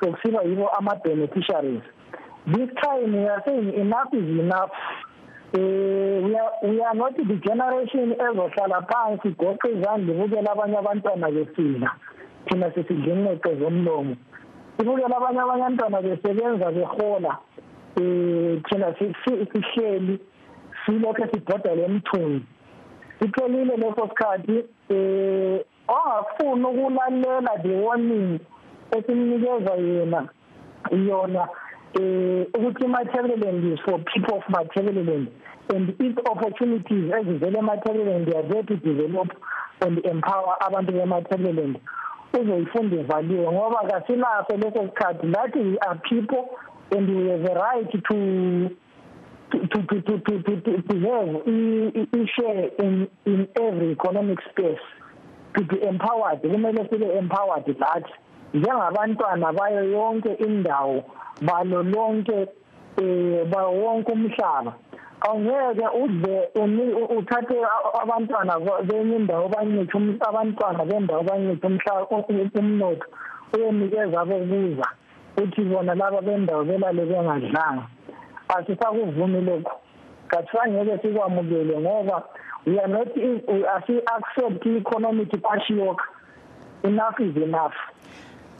sokusiba 0.00 0.42
yibo 0.42 0.68
ama-beneficiaries. 0.78 1.82
This 2.46 2.70
time 2.82 3.12
we 3.12 3.26
are 3.26 3.42
saying 3.44 3.74
enough 3.74 4.14
is 4.14 4.38
enough. 4.38 4.70
Eh 5.54 6.20
we 6.22 6.36
are 6.36 6.52
we 6.62 6.80
are 6.80 6.94
not 6.94 7.16
the 7.16 7.36
generation 7.42 8.14
ezohlala 8.14 8.86
phansi 8.86 9.34
goqe 9.34 9.68
izandla 9.68 10.14
ibukela 10.14 10.52
abanye 10.52 10.78
abantwana 10.78 11.30
besila 11.30 11.90
thina 12.46 12.70
sisidlinqeqe 12.70 13.58
zomlomo 13.58 14.16
ibukela 14.80 15.16
abanye 15.16 15.40
abantwana 15.40 16.02
besebenza 16.02 16.70
behola 16.70 17.38
eh 17.96 18.62
thina 18.68 18.94
sihleli. 18.94 20.20
Silokho 20.86 21.26
sibhoda 21.32 21.74
lemthunzi 21.74 22.44
siphelile 23.18 23.76
leso 23.76 24.08
sikhathi 24.08 24.64
eh 24.88 25.64
ongafuni 25.88 26.64
ukulalela 26.64 27.62
the 27.62 27.76
warning 27.76 28.40
esimnikeza 28.90 29.74
yena 29.74 30.28
yona 31.06 31.48
eh 32.00 32.46
ukuthi 32.54 32.84
imaterial 32.84 33.72
is 33.72 33.80
for 33.80 33.98
people 34.04 34.34
of 34.36 34.48
material 34.48 35.26
and 35.74 35.88
its 36.00 36.18
opportunities 36.30 37.12
ezivele 37.14 37.58
ematerial 37.58 38.24
they 38.24 38.38
are 38.38 38.48
there 38.48 38.62
to 38.62 38.76
develop 38.76 39.28
and 39.80 40.06
empower 40.06 40.56
abantu 40.60 40.92
bematerial 40.92 41.74
uzoyifunda 42.40 42.96
ivaliwe 42.96 43.52
ngoba 43.52 43.88
kasilaso 43.90 44.56
leso 44.56 44.82
sikhathi 44.82 45.26
lathi 45.26 45.58
we 45.58 45.78
are 45.78 46.00
people 46.08 46.44
and 46.96 47.08
we 47.10 47.30
have 47.30 47.44
a 47.44 47.54
right 47.54 47.90
to 48.08 48.16
to 49.50 49.58
to 49.66 49.82
to 49.82 50.02
to 50.02 50.18
to, 50.42 50.60
to, 50.60 50.82
to 50.82 50.94
have 51.08 51.32
i-share 52.14 52.68
in 52.78 53.08
in 53.26 53.48
every 53.56 53.92
economic 53.92 54.38
space 54.50 54.84
to 55.54 55.64
be 55.64 55.76
empowered 55.82 56.40
kumele 56.42 56.88
sibe 56.90 57.18
empowered 57.18 57.66
lathi 57.78 58.12
njengabantwana 58.54 59.52
bayo 59.52 59.84
yonke 59.84 60.32
indawo 60.34 61.04
balo 61.40 61.82
lonke 61.82 62.48
eh 62.98 63.44
ba 63.50 63.66
wonke 63.66 64.12
umhlaba. 64.12 64.74
Awungeke 65.20 65.86
uze 66.02 66.34
uthathe 67.18 67.56
abantwana 68.02 68.58
benye 68.86 69.16
indawo 69.16 69.48
banyithi 69.48 70.18
abantwana 70.20 70.84
bendawo 70.84 71.22
banyithi 71.22 71.66
umhlaba 71.66 72.06
umnotho 72.58 73.06
uyenikeza 73.54 74.20
abokuza 74.20 74.86
uthi 75.42 75.62
bona 75.64 75.94
laba 75.94 76.20
bendawo 76.22 76.64
belale 76.64 77.04
bengadlanga. 77.04 77.84
Asisakuvumi 78.48 79.64
angeke 80.62 80.98
sikwamukele 81.02 81.80
ngoba 81.80 82.22
we 82.66 82.78
are 82.78 82.88
not 82.88 83.16
we 83.16 83.64
are 83.66 84.02
accept 84.16 84.66
economic 84.66 85.40
kwashiyokha 85.40 86.04
enough 86.82 87.20
is 87.20 87.36
enough 87.36 87.74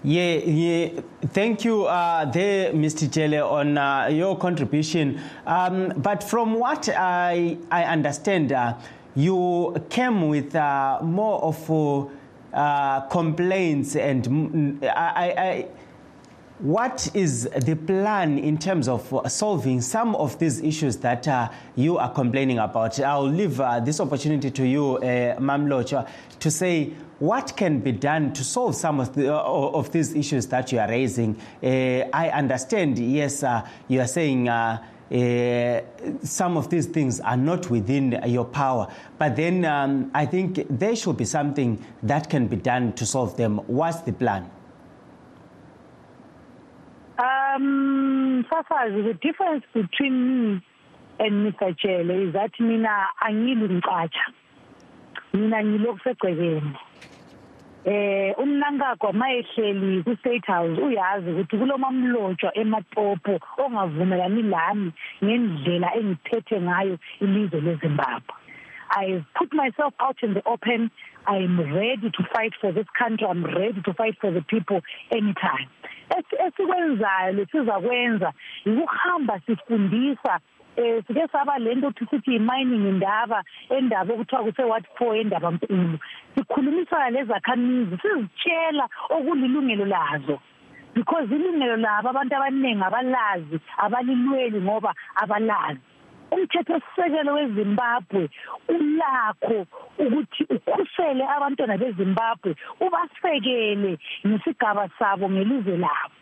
Yeah, 0.05 0.37
yeah. 0.37 1.01
Thank 1.33 1.65
you 1.65 1.87
uh, 1.87 2.25
there, 2.31 2.73
Mr. 2.73 3.11
Jele, 3.11 3.43
on 3.43 3.77
uh, 3.77 4.07
your 4.07 4.39
contribution. 4.39 5.21
Um, 5.45 5.93
but 5.97 6.23
from 6.23 6.55
what 6.55 6.89
I, 6.89 7.59
I 7.73 7.83
understand, 7.83 8.53
uh, 8.53 8.75
you 9.17 9.75
came 9.91 10.29
with 10.29 10.55
uh, 10.55 11.01
more 11.03 11.43
of 11.43 11.69
uh, 12.55 13.01
complaints 13.09 13.97
and 13.97 14.25
mm, 14.25 14.85
I, 14.85 15.35
I, 15.37 15.67
what 16.59 17.09
is 17.15 17.45
the 17.45 17.77
plan 17.77 18.39
in 18.39 18.59
terms 18.59 18.89
of 18.89 19.23
solving 19.29 19.81
some 19.81 20.17
of 20.17 20.39
these 20.39 20.61
issues 20.61 20.97
that 20.99 21.29
uh, 21.29 21.49
you 21.77 21.99
are 21.99 22.11
complaining 22.11 22.59
about? 22.59 22.99
I'll 23.01 23.23
leave 23.23 23.61
uh, 23.61 23.81
this 23.81 24.01
opportunity 24.01 24.51
to 24.51 24.67
you, 24.67 24.97
uh, 24.97 25.39
Mamloch, 25.39 26.09
to 26.41 26.51
say 26.51 26.93
what 27.21 27.57
can 27.57 27.79
be 27.79 27.93
done 27.93 28.33
to 28.33 28.43
solve 28.43 28.75
some 28.75 28.99
of, 28.99 29.15
the, 29.15 29.33
uh, 29.33 29.41
of 29.41 29.93
these 29.93 30.15
issues 30.15 30.47
that 30.49 30.73
you 30.73 30.81
are 30.81 30.89
raising. 30.89 31.37
Uh, 31.63 32.09
I 32.13 32.31
understand, 32.31 32.99
yes, 32.99 33.43
uh, 33.43 33.67
you 33.87 34.01
are 34.01 34.09
saying. 34.09 34.49
Uh, 34.49 34.83
some 36.23 36.59
of 36.59 36.69
these 36.69 36.85
things 36.85 37.19
are 37.21 37.39
not 37.39 37.71
within 37.71 38.21
your 38.27 38.45
power. 38.45 38.87
But 39.17 39.37
then 39.37 39.65
um, 39.65 40.11
I 40.13 40.27
think 40.27 40.67
there 40.69 40.95
should 40.95 41.17
be 41.17 41.25
something 41.25 41.83
that 42.03 42.29
can 42.29 42.47
be 42.47 42.57
done 42.57 42.93
to 42.93 43.07
solve 43.07 43.35
them. 43.39 43.57
What's 43.69 44.03
the 44.03 44.13
plan? 44.13 44.51
Um, 47.55 48.45
Safazi, 48.51 49.05
the 49.05 49.15
difference 49.15 49.65
between 49.73 50.55
me 50.57 50.63
and 51.19 51.53
Mr. 51.53 51.75
Chele 51.79 52.29
is 52.29 52.35
that 52.35 52.51
mina 52.61 53.07
angiluncatsha. 53.23 54.27
Mina 55.33 55.63
ngilokusegcekeni. 55.63 56.77
eh 57.85 58.35
umnankagwa 58.39 59.13
mayehleli 59.13 60.03
ku 60.03 60.17
state 60.17 60.47
house 60.47 60.81
uyazi 60.81 61.31
ukuthi 61.31 61.57
kulomamlotshwa 61.59 62.51
ematopo 62.59 63.41
ongavumelani 63.57 64.43
lami 64.43 64.93
ngendlela 65.25 65.95
engiphethe 65.95 66.61
ngayo 66.61 66.99
ilizwe 67.21 67.61
leZimbabwe 67.61 68.35
I 68.91 69.25
put 69.37 69.53
myself 69.53 69.93
out 70.01 70.17
in 70.23 70.33
the 70.35 70.43
open. 70.49 70.91
I 71.27 71.37
am 71.37 71.61
ready 71.75 72.11
to 72.11 72.23
fight 72.33 72.53
for 72.59 72.73
this 72.73 72.87
country. 72.99 73.27
I'm 73.27 73.45
ready 73.45 73.83
to 73.83 73.93
fight 73.93 74.17
for 74.19 74.31
the 74.31 74.41
people 74.41 74.81
anytime. 75.13 75.69
Esikwenzayo 76.47 77.33
lesizakwenza 77.33 78.33
ukuhamba 78.67 79.41
sifundisa 79.47 80.41
eh 80.77 81.03
sike 81.07 81.27
saba 81.33 81.59
lento 81.59 81.89
ukuthi 81.89 82.07
sithi 82.11 82.37
i-mining 82.37 82.87
indaba 82.89 83.43
endaba 83.71 84.15
okuthiwa 84.15 84.43
kuse-ward 84.45 84.85
four 84.97 85.17
endaba 85.17 85.51
nkulu. 85.51 85.99
Sikhulumisana 86.35 87.11
lezakhamizi 87.11 87.99
sizitshela 88.03 88.89
okulilungelo 89.11 89.85
lazo. 89.85 90.39
Because 90.95 91.29
ilungelo 91.35 91.77
labo 91.77 92.09
abantu 92.09 92.35
abaningi 92.37 92.85
abalazi 92.85 93.59
abalilweli 93.79 94.61
ngoba 94.63 94.95
abalazi. 95.23 95.88
Umthetho 96.31 96.81
sisekelo 96.81 97.31
weZimbabwe 97.39 98.23
ulakho 98.75 99.59
ukuthi 100.05 100.43
ukhusele 100.55 101.25
abantwana 101.37 101.77
beZimbabwe 101.83 102.51
ubasekele 102.85 103.93
ngesigaba 104.27 104.85
sabo 104.99 105.25
ngelizwe 105.31 105.77
labo. 105.85 106.15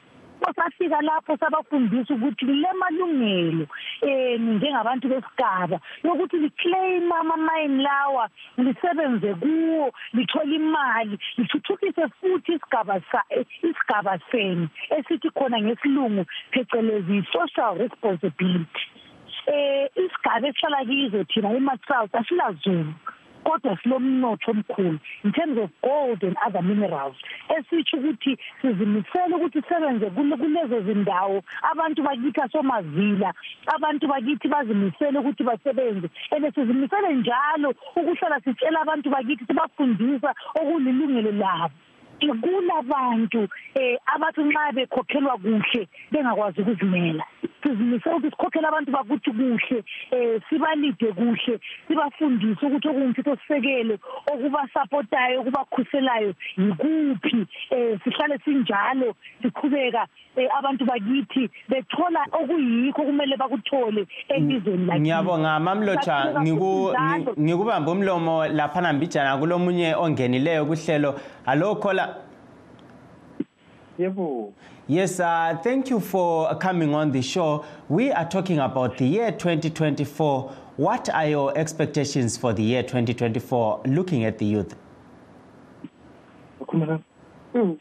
Safika 0.56 1.00
lapho 1.02 1.36
sabafundisa 1.36 2.14
ukuthi 2.14 2.44
le 2.44 2.68
malungelo 2.80 3.66
eh 4.02 4.38
njengabantu 4.40 5.08
besigaba 5.08 5.80
yokuthi 6.04 6.36
liclaim 6.36 7.12
ama-mine 7.12 7.82
lawa 7.82 8.28
lisebenze 8.58 9.34
kuwo 9.34 9.92
lithole 10.12 10.56
imali 10.56 11.18
lithuthukise 11.38 12.08
futhi 12.20 12.52
isigaba 12.52 13.00
isigaba 13.62 14.18
senu 14.30 14.68
esithi 14.96 15.30
khona 15.30 15.58
ngesilungu 15.60 16.24
phecelezi 16.52 17.24
social 17.32 17.72
responsibility. 17.78 18.84
Eh 19.46 19.88
isigaba 19.96 20.48
esihlala 20.48 20.84
kizo 20.84 21.24
thina 21.24 21.48
eMatsouth 21.56 22.14
asilazulu 22.14 22.94
kodwa 23.46 23.78
silomnotho 23.82 24.50
omkhulu. 24.50 24.98
In 25.24 25.32
terms 25.32 25.58
of 25.58 25.70
gold 25.82 26.22
and 26.22 26.36
other 26.44 26.62
minerals 26.62 27.16
esitsho 27.48 27.96
ukuthi 27.96 28.38
sizimisele 28.60 29.34
ukuthi 29.36 29.62
sisebenze 29.62 30.10
kulezo 30.10 30.80
zindawo. 30.80 31.42
Abantu 31.72 32.02
bakithi 32.02 32.40
asomazila 32.40 33.32
abantu 33.74 34.08
bakithi 34.08 34.48
bazimisele 34.48 35.18
ukuthi 35.18 35.44
basebenze. 35.44 36.10
And 36.32 36.54
sizimisele 36.54 37.14
njalo 37.14 37.74
ukuhlala 37.96 38.40
sitshela 38.40 38.80
abantu 38.80 39.10
bakithi 39.10 39.46
sibafundisa 39.46 40.34
okulilungelo 40.54 41.32
labo. 41.32 41.74
Kulabantu 42.20 43.48
eh 43.74 43.98
abathi 44.06 44.40
nxa 44.44 44.72
bekhokhelwa 44.72 45.36
kuhle 45.38 45.88
bengakwazi 46.10 46.60
ukuzimela. 46.60 47.24
Sizimise 47.62 48.08
ukuthi 48.10 48.30
sikhokhele 48.30 48.66
abantu 48.68 48.90
bakuthi 48.92 49.30
kuhle 49.30 49.84
eh 50.10 50.40
sibalide 50.48 51.12
kuhle 51.12 51.60
sibafundise 51.88 52.66
ukuthi 52.66 52.88
okungumthetho 52.88 53.36
sisekelo 53.36 53.98
okubasapotayo 54.32 55.40
okubakhuselayo 55.40 56.32
yikuphi 56.56 57.46
eh 57.70 57.98
sihlale 58.04 58.38
sinjalo 58.44 59.14
siqhubeka 59.42 60.06
abantu 60.58 60.84
bakithi 60.84 61.50
bethola 61.68 62.20
okuyikho 62.32 63.02
kumele 63.02 63.36
bakuthole 63.36 64.06
elizweni 64.28 64.86
lakithi 64.86 65.00
ngiyabonga 65.00 65.60
mamlocha 65.60 66.34
ngikubamba 67.38 67.92
umlomo 67.92 68.46
lapha 68.46 68.80
nambijana 68.80 69.38
kulomunye 69.38 69.94
ongenileyo 69.94 70.66
kuhlelo 70.66 71.20
alo 71.46 71.74
khola 71.74 72.16
Yebo. 73.98 74.52
Yes, 74.86 75.20
uh, 75.20 75.58
thank 75.62 75.90
you 75.90 76.00
for 76.00 76.54
coming 76.58 76.94
on 76.94 77.10
the 77.12 77.22
show. 77.22 77.64
We 77.88 78.12
are 78.12 78.26
talking 78.28 78.58
about 78.58 78.98
the 78.98 79.06
year 79.06 79.32
2024. 79.32 80.52
What 80.76 81.08
are 81.08 81.26
your 81.26 81.56
expectations 81.58 82.36
for 82.36 82.52
the 82.52 82.62
year 82.62 82.82
2024 82.82 83.82
looking 83.86 84.24
at 84.24 84.38
the 84.38 84.44
youth? 84.44 84.76
Hmm. 86.70 87.72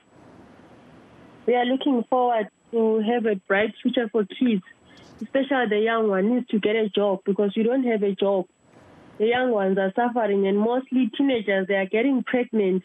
We 1.46 1.56
are 1.56 1.66
looking 1.66 2.04
forward 2.10 2.48
to 2.72 3.00
have 3.02 3.26
a 3.26 3.36
bright 3.48 3.74
future 3.82 4.10
for 4.12 4.26
kids, 4.26 4.64
especially 5.22 5.68
the 5.70 5.80
young 5.80 6.10
one 6.10 6.34
needs 6.34 6.48
to 6.48 6.60
get 6.60 6.76
a 6.76 6.90
job 6.90 7.20
because 7.26 7.52
you 7.56 7.64
don't 7.64 7.84
have 7.84 8.04
a 8.04 8.16
job. 8.16 8.46
The 9.20 9.28
young 9.28 9.52
ones 9.52 9.78
are 9.78 9.94
suffering, 9.96 10.48
and 10.48 10.58
mostly 10.58 11.10
teenagers 11.18 11.68
they 11.68 11.76
are 11.76 11.86
getting 11.86 12.24
pregnant 12.24 12.84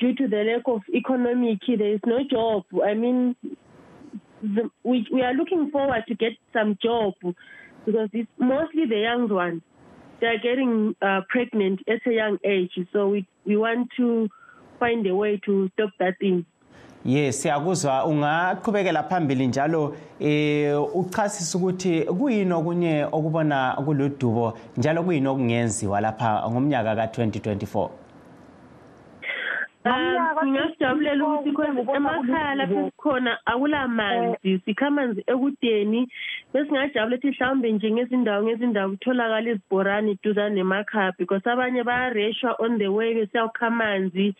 due 0.00 0.14
to 0.14 0.26
the 0.26 0.38
lack 0.38 0.62
of 0.66 0.82
economic. 0.92 1.60
There 1.66 1.94
is 1.94 2.00
no 2.06 2.20
job. 2.28 2.64
I 2.84 2.94
mean, 2.94 3.36
the, 4.42 4.70
we 4.82 5.06
we 5.12 5.22
are 5.22 5.34
looking 5.34 5.70
forward 5.70 6.04
to 6.08 6.14
get 6.14 6.32
some 6.52 6.76
job 6.82 7.14
because 7.86 8.08
it's 8.12 8.30
mostly 8.38 8.86
the 8.86 8.98
young 8.98 9.28
ones. 9.28 9.62
They 10.20 10.26
are 10.26 10.38
getting 10.38 10.96
uh, 11.02 11.20
pregnant 11.28 11.80
at 11.88 12.06
a 12.06 12.12
young 12.12 12.38
age, 12.44 12.72
so 12.92 13.08
we 13.08 13.28
we 13.44 13.56
want 13.56 13.90
to 13.98 14.28
find 14.80 15.06
a 15.06 15.14
way 15.14 15.40
to 15.44 15.70
stop 15.74 15.90
that 15.98 16.18
thing. 16.18 16.46
Yes, 17.04 17.42
siyakuzwa 17.42 18.04
ungaqhubekela 18.04 19.02
phambili 19.02 19.46
njalo 19.46 19.94
eh 20.20 20.72
uchasisa 20.94 21.58
ukuthi 21.58 22.02
kuyini 22.02 22.52
okunye 22.52 23.04
okubona 23.12 23.76
kuludubo 23.84 24.58
njalo 24.76 25.02
kuyini 25.02 25.28
okungenziwa 25.28 26.00
lapha 26.00 26.48
ngomnyaka 26.50 26.94
ka2024 26.94 27.88
Um, 29.86 30.48
ngingakujabulela 30.48 31.24
ukuthi 31.24 31.92
emakhaya 31.96 32.54
lapho 32.54 32.90
sikhona 32.90 33.38
akulamanzi 33.44 34.60
sikha 34.64 34.86
amanzi 34.86 35.20
ekudeni. 35.26 36.08
Besingajabulela 36.54 37.16
ukuthi 37.16 37.28
mhlawumbe 37.30 37.72
nje 37.72 37.90
ngezindawo 37.90 38.42
ngezindawo 38.44 38.90
kutholakala 38.90 39.50
izibhorane 39.50 40.16
duzane 40.22 40.54
nemakhaya 40.54 41.12
because 41.18 41.44
abanye 41.44 41.82
bayareshwa 41.84 42.56
on 42.60 42.78
the 42.78 42.88
way 42.88 43.12
besiyakukha 43.14 43.66
amanzi 43.66 44.34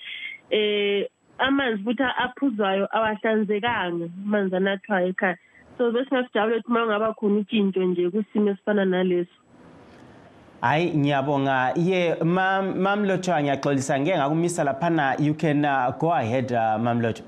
eh 0.50 1.09
amanzi 1.38 1.83
futhi 1.85 2.03
aphuzwayo 2.03 2.88
awahlanzekanga 2.97 4.07
amanzi 4.25 4.57
anathwayo 4.57 5.09
ekhaya. 5.09 5.37
So 5.79 5.92
besingakujabulela 5.92 6.61
ukuthi 6.61 6.70
uma 6.70 6.83
ungaba 6.85 7.14
khona 7.14 7.38
utshintsho 7.40 7.85
nje 7.85 8.11
kusimo 8.11 8.51
esifana 8.51 8.85
naleso. 8.85 9.38
Hayi 10.61 10.94
ngiyabonga. 10.94 11.73
Ye 11.77 12.14
mam 12.25 12.79
mam 12.79 13.05
lotho 13.05 13.33
ngiyaxolisa. 13.33 14.01
Ngeke 14.01 14.18
ngakumisa 14.18 14.64
laphana 14.64 15.16
you 15.18 15.35
can 15.35 15.64
uh, 15.64 15.90
go 15.99 16.12
ahead 16.12 16.53
uh, 16.53 16.79
mam 16.79 17.01
lotho 17.01 17.25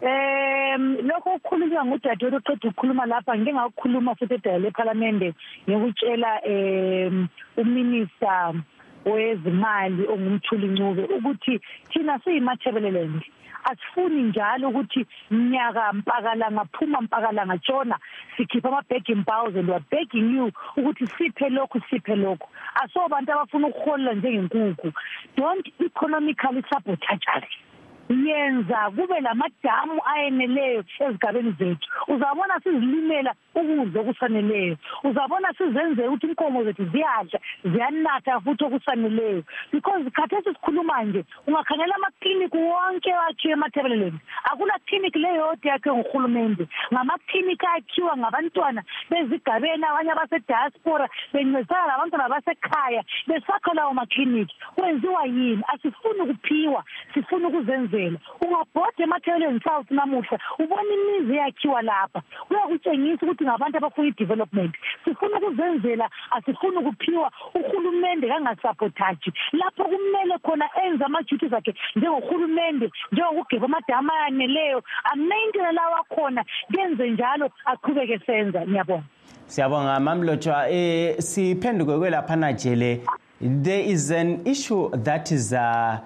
Um 0.00 0.96
lokho 1.02 1.34
okukhulunywa 1.34 1.84
ngudadewethu 1.84 2.36
oqeda 2.36 2.68
ukukhuluma 2.68 3.06
lapha 3.06 3.34
ngike 3.34 3.52
ngakukhuluma 3.52 4.14
futhi 4.14 4.34
edala 4.34 4.58
lephalamende 4.58 5.34
ngikutshela 5.66 6.30
um 6.46 7.28
uminista 7.56 8.54
wezimali 9.04 10.06
ongumthuli 10.06 10.66
ncube 10.68 11.02
ukuthi 11.16 11.60
thina 11.90 12.18
siyimathebeleland 12.18 13.22
asifuni 13.64 14.22
njalo 14.22 14.68
ukuthi 14.68 15.06
mnyaka 15.30 15.92
mpakalanga 15.92 16.64
phuma 16.64 17.00
mpakalanga 17.00 17.58
tshona 17.58 17.98
sikhipha 18.36 18.68
ama-begging 18.68 19.24
bows 19.26 19.56
and 19.56 19.68
weare 19.70 19.84
begging 19.90 20.36
you 20.36 20.52
ukuthi 20.76 21.06
siphe 21.06 21.48
lokhu 21.48 21.80
siphe 21.90 22.16
lokhu. 22.16 22.48
Asobantu 22.74 23.32
abafuna 23.32 23.66
ukuholela 23.68 24.14
njengenkukhu 24.14 24.92
don't 25.36 25.66
economically 25.80 26.62
sabotage 26.70 27.26
us. 27.36 27.67
Yenza 28.08 28.90
kube 28.90 29.20
lamadamu 29.20 30.00
ayeneleyo 30.04 30.84
ezigabeni 31.00 31.54
zethu. 31.58 31.88
Uzabona 32.08 32.60
sizilimela 32.64 33.34
ukudla 33.54 34.00
okusaneleyo. 34.00 34.76
Uzabona 35.04 35.52
sizenzela 35.58 36.08
ukuthi 36.08 36.26
inkomo 36.26 36.64
zethu 36.64 36.84
ziyadla 36.92 37.38
ziyanatha 37.64 38.40
futhi 38.40 38.64
okusaneleyo. 38.64 39.42
Because 39.72 40.04
khathesi 40.10 40.54
sikhuluma 40.54 41.04
nje 41.04 41.24
ungakhangela 41.46 41.94
amakliniki 41.94 42.56
wonke 42.56 43.12
akhiwe 43.14 43.52
emathebeleleni 43.52 44.18
akula 44.44 44.78
kliniki 44.86 45.18
leyodwa 45.18 45.72
yakhiwe 45.72 45.96
ngurhulumente. 45.96 46.68
Ngamakliniki 46.92 47.66
akhiwa 47.66 48.16
ngabantwana 48.16 48.82
bezigabeni 49.10 49.84
abanye 49.84 50.12
abasediaspora 50.12 51.08
bencedisana 51.32 51.86
labantwana 51.86 52.28
basekhaya 52.28 53.02
besakha 53.26 53.74
lawo 53.74 53.94
makliniki 53.94 54.54
kwenziwa 54.74 55.24
yini? 55.24 55.62
Asifuni 55.74 56.20
ukuphiwa 56.20 56.84
sifuna 57.14 57.48
ukuzenzela. 57.48 57.97
Ungabhoda 58.40 59.02
emathebeleni 59.04 59.60
south 59.60 59.90
namuhla 59.90 60.38
ubona 60.58 60.90
imizi 60.94 61.34
eyakhiwa 61.34 61.82
lapha. 61.82 62.22
Kuyakutshengisa 62.48 63.26
ukuthi 63.26 63.44
ngabantu 63.44 63.76
abafuna 63.78 64.08
i-development. 64.08 64.74
Sifuna 65.04 65.36
ukuzenzela 65.38 66.10
asifuni 66.30 66.76
ukuphiwa 66.76 67.32
uhulumende 67.54 68.28
kangasapotaji 68.28 69.32
lapho 69.52 69.84
kumele 69.84 70.38
khona 70.42 70.68
enze 70.84 71.04
ama-duties 71.04 71.52
akhe 71.52 71.74
njengorhulumende 71.96 72.90
njengokugeba 73.12 73.64
amadamu 73.66 74.10
ayaneleyo 74.12 74.82
amaintene 75.12 75.72
lawo 75.72 75.94
akhona 75.96 76.44
kenze 76.72 77.10
njalo 77.10 77.50
aqhubeke 77.64 78.18
senza. 78.26 78.66
Ngiyabonga. 78.66 79.04
Siyabonga 79.46 80.00
mam 80.00 80.22
lotshwa. 80.22 80.70
Eh 80.70 81.18
siphenduke 81.18 81.98
kwelaphana 81.98 82.52
jele. 82.52 83.00
There 83.40 83.80
is 83.80 84.10
an 84.10 84.46
issue 84.46 84.90
that 84.90 85.30
is 85.30 85.52
uh, 85.52 85.98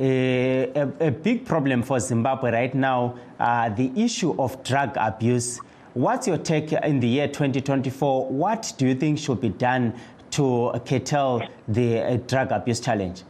a, 0.00 0.70
a, 0.74 1.08
a 1.08 1.10
big 1.10 1.44
problem 1.44 1.82
for 1.82 2.00
Zimbabwe 2.00 2.50
right 2.50 2.74
now, 2.74 3.14
the 3.76 3.92
issue 3.94 4.34
of 4.40 4.62
drug 4.64 4.96
abuse. 4.96 5.60
What's 5.94 6.26
your 6.26 6.38
take 6.38 6.72
in 6.72 7.00
the 7.00 7.08
year 7.08 7.28
2024? 7.28 8.28
What 8.28 8.72
do 8.78 8.86
you 8.86 8.94
think 8.94 9.18
should 9.18 9.40
be 9.40 9.50
done 9.50 9.94
to 10.30 10.72
curtail 10.86 11.42
the 11.68 12.00
uh, 12.00 12.16
drug 12.28 12.52
abuse 12.52 12.80
challenge? 12.80 13.24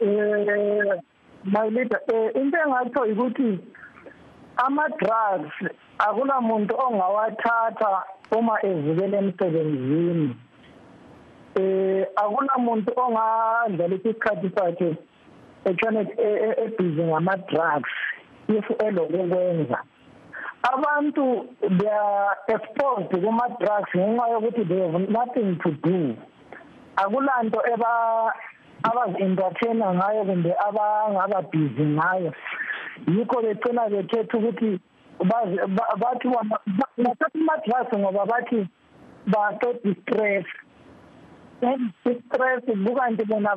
eh 0.00 1.00
my 1.44 1.68
leader 1.68 2.00
eh 2.12 2.30
into 2.40 2.58
engatsho 2.58 3.00
ukuthi 3.12 3.58
ama 4.56 4.88
drugs 4.98 5.54
akula 5.98 6.40
muntu 6.40 6.74
ongawathatha 6.86 8.02
uma 8.36 8.58
evukela 8.66 9.18
emsebenzini 9.18 10.36
eh 11.56 12.06
akuna 12.16 12.54
muntu 12.58 12.90
ongadlala 12.96 13.94
isikhathi 13.94 14.50
sakhe 14.56 14.96
etshone 15.64 16.00
ebhizi 16.64 17.02
ngama 17.02 17.36
drugs 17.48 17.92
if 18.48 18.66
elokwenza 18.86 19.78
abantu 20.72 21.46
they 21.60 21.88
are 21.88 22.36
exposed 22.48 23.10
kuma 23.10 23.48
drugs 23.60 23.90
ngenxa 23.96 24.28
yokuthi 24.32 24.64
they 24.68 24.80
have 24.80 25.10
nothing 25.10 25.58
to 25.62 25.70
do. 25.84 26.16
Akulanto 26.96 27.60
eba 27.72 28.32
abazi-entertaina 28.82 29.94
ngayo 29.94 30.24
kumbe 30.24 30.54
abangaba 30.66 31.42
busy 31.52 31.84
ngayo. 31.84 32.32
Yikho 33.06 33.42
becina 33.42 33.88
bekhetha 33.88 34.38
ukuthi 34.38 34.80
bathi 35.20 35.56
bathatha 36.98 37.28
ama-drugs 37.34 37.98
ngoba 37.98 38.26
bathi 38.26 38.68
baqeda 39.26 40.44
i-stress 41.64 41.80
i-stress 42.04 42.62
kukanti 42.86 43.24
bona 43.24 43.56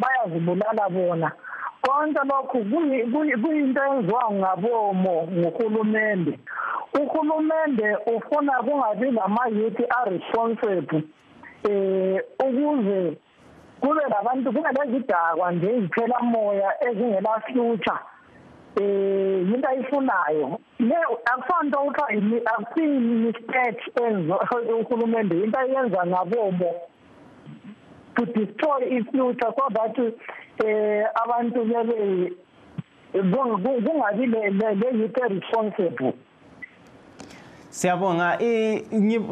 bayazibulala 0.00 0.88
bona. 0.90 1.32
Konke 1.82 2.20
lokhu 2.28 2.58
kuyinto 3.42 3.80
enziwa 3.84 4.30
ngabomo 4.32 5.28
nguhulumende 5.32 6.38
uhulumende 6.94 7.96
ufuna 8.06 8.52
kungabi 8.62 9.10
lama-youth 9.10 9.80
a-responsible 9.98 11.02
um 11.64 12.18
ukuze 12.44 13.16
kube 13.80 14.02
labantu 14.10 14.52
kube 14.52 14.68
lezidakwa 14.76 15.52
nje 15.52 15.76
iziphela 15.76 16.18
moya 16.22 16.70
ezingela 16.88 17.40
future. 17.46 17.98
Eh 18.76 19.40
into 19.54 19.68
ayifunayo 19.68 20.60
akusonto 21.32 21.78
kuthiwa 21.78 22.52
akusiyi-mistake 22.54 23.82
uhulumende 24.80 25.34
into 25.44 25.58
ayenza 25.58 26.06
ngabomo 26.06 26.74
to 28.16 28.24
destroy 28.26 28.98
i-future 28.98 29.52
so 29.56 29.68
that 29.74 29.98
eh 30.64 31.04
abantu 31.24 31.64
bebe 31.64 32.32
kungabi 33.12 34.26
le-youth 34.26 35.18
responsible 35.28 36.12
siyabonga. 37.78 38.38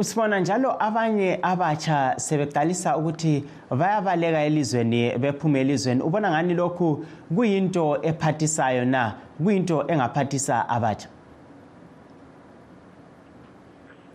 Sibona 0.00 0.40
njalo 0.40 0.76
abanye 0.78 1.38
abatsha 1.42 2.14
sebeqalisa 2.16 2.96
ukuthi 2.96 3.44
bayabaleka 3.70 4.44
elizweni 4.44 5.18
bephume 5.18 5.60
elizweni. 5.60 6.02
Ubona 6.02 6.30
ngani 6.30 6.54
lokhu 6.54 7.04
kuyinto 7.34 7.98
ephathisayo 8.02 8.84
na? 8.84 9.14
Kuyinto 9.42 9.84
engaphathisa 9.88 10.68
abatsha? 10.68 11.08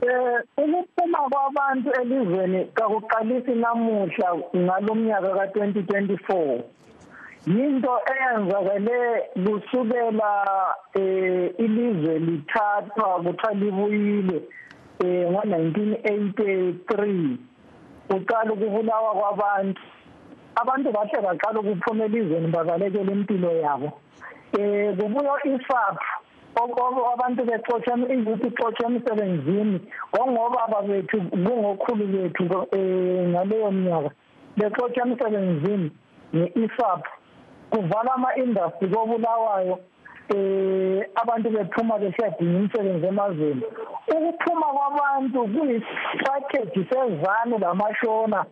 Eh 0.01 0.39
ukuphuma 0.57 1.19
kwabantu 1.29 1.89
elizweni 2.01 2.65
kakuqalisi 2.73 3.51
namuhla 3.51 4.29
ngalomnyaka 4.55 5.27
ka2024 5.27 6.61
yinto 7.47 7.99
eyenzakele 8.13 8.97
kusukela 9.43 10.31
eh 10.93 11.53
ilizwe 11.57 12.19
lithathwa 12.19 13.23
kuthiwa 13.23 13.53
libuyile 13.53 14.41
eh 14.99 15.31
ngo-1983 15.31 17.37
uqala 18.15 18.53
ukubulawa 18.53 19.13
kwabantu. 19.13 19.81
Abantu 20.55 20.91
bahle 20.91 21.21
baqala 21.21 21.59
ukuphuma 21.59 22.05
elizweni 22.05 22.47
babalekela 22.47 23.11
impilo 23.11 23.51
yabo. 23.51 23.91
Eh 24.59 24.95
kubuyo 24.97 25.37
isap 25.45 25.97
abantu 27.13 27.45
bexotsha 27.45 27.95
iyouth 27.95 28.43
ixotsha 28.43 28.85
emsebenzini 28.85 29.79
ngongobaba 30.13 30.81
bethu 30.81 31.21
kungokhulu 31.31 32.07
bethu 32.07 32.43
um 32.43 33.29
ngaleyo 33.31 33.71
minyaka 33.71 34.09
bexotsha 34.57 35.01
emsebenzini 35.05 35.91
nge-isap 36.35 37.01
kuvala 37.71 38.13
ama-industry 38.13 38.87
kobulawayo 38.89 39.79
eh 40.35 41.03
abantu 41.15 41.49
bephuma 41.49 41.99
besiyadinga 41.99 42.57
imisebenzi 42.59 43.07
emazweni. 43.07 43.63
Ukuphuma 44.15 44.67
kwabantu 44.75 45.39
kuyi-strategy 45.53 46.87
sezanu 46.89 47.57
lamashona 47.59 48.45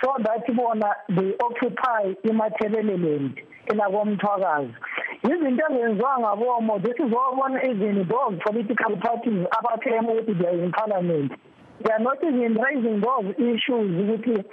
so 0.00 0.14
that 0.24 0.44
bona 0.54 0.96
they 1.16 1.32
occupy 1.46 2.14
imathebeleland 2.24 3.40
elakomthwakazi. 3.66 4.74
Izinto 5.22 5.64
ezenziwa 5.70 6.18
ngabomo 6.18 6.78
this 6.82 6.98
is 6.98 7.12
wabona 7.12 7.64
even 7.64 8.08
those 8.08 8.36
political 8.44 8.96
parties 8.96 9.46
abaclaim 9.58 10.08
ukuthi 10.08 10.34
they 10.34 10.48
are 10.48 10.64
in 10.64 10.72
parliament 10.72 11.32
they 11.82 11.92
are 11.92 12.02
not 12.02 12.22
even 12.22 12.54
raising 12.54 13.00
those 13.00 13.28
issues 13.38 13.90
ukuthi 14.02 14.44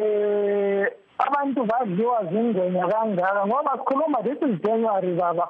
eh 0.00 0.86
abantu 1.26 1.64
badliwa 1.64 2.24
zingwenya 2.24 2.86
kangaka 2.86 3.46
ngoba 3.46 3.72
sikhuluma 3.72 4.22
this 4.22 4.42
is 4.42 4.60
January 4.62 5.14
baba 5.14 5.48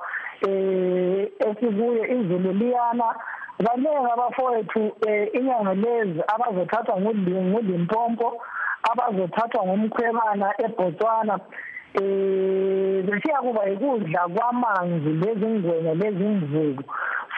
eh 0.49 1.29
esikuye 1.47 2.03
izulu 2.15 2.53
liyana 2.53 3.15
baningi 3.65 4.11
abafowethu 4.13 4.93
eh, 5.09 5.29
inyanga 5.35 5.75
lezi 5.75 6.21
abazothathwa 6.35 7.01
ngulimpompo 7.01 8.43
abazothathwa 8.91 9.67
ngumkhwebana 9.67 10.55
eBotswana 10.65 11.39
eh 11.95 13.05
besiya 13.05 13.39
kuba 13.45 13.69
ikudla 13.71 14.29
kwamanzi 14.35 15.11
lezingwenya 15.23 15.95
lezimvuku 15.95 16.85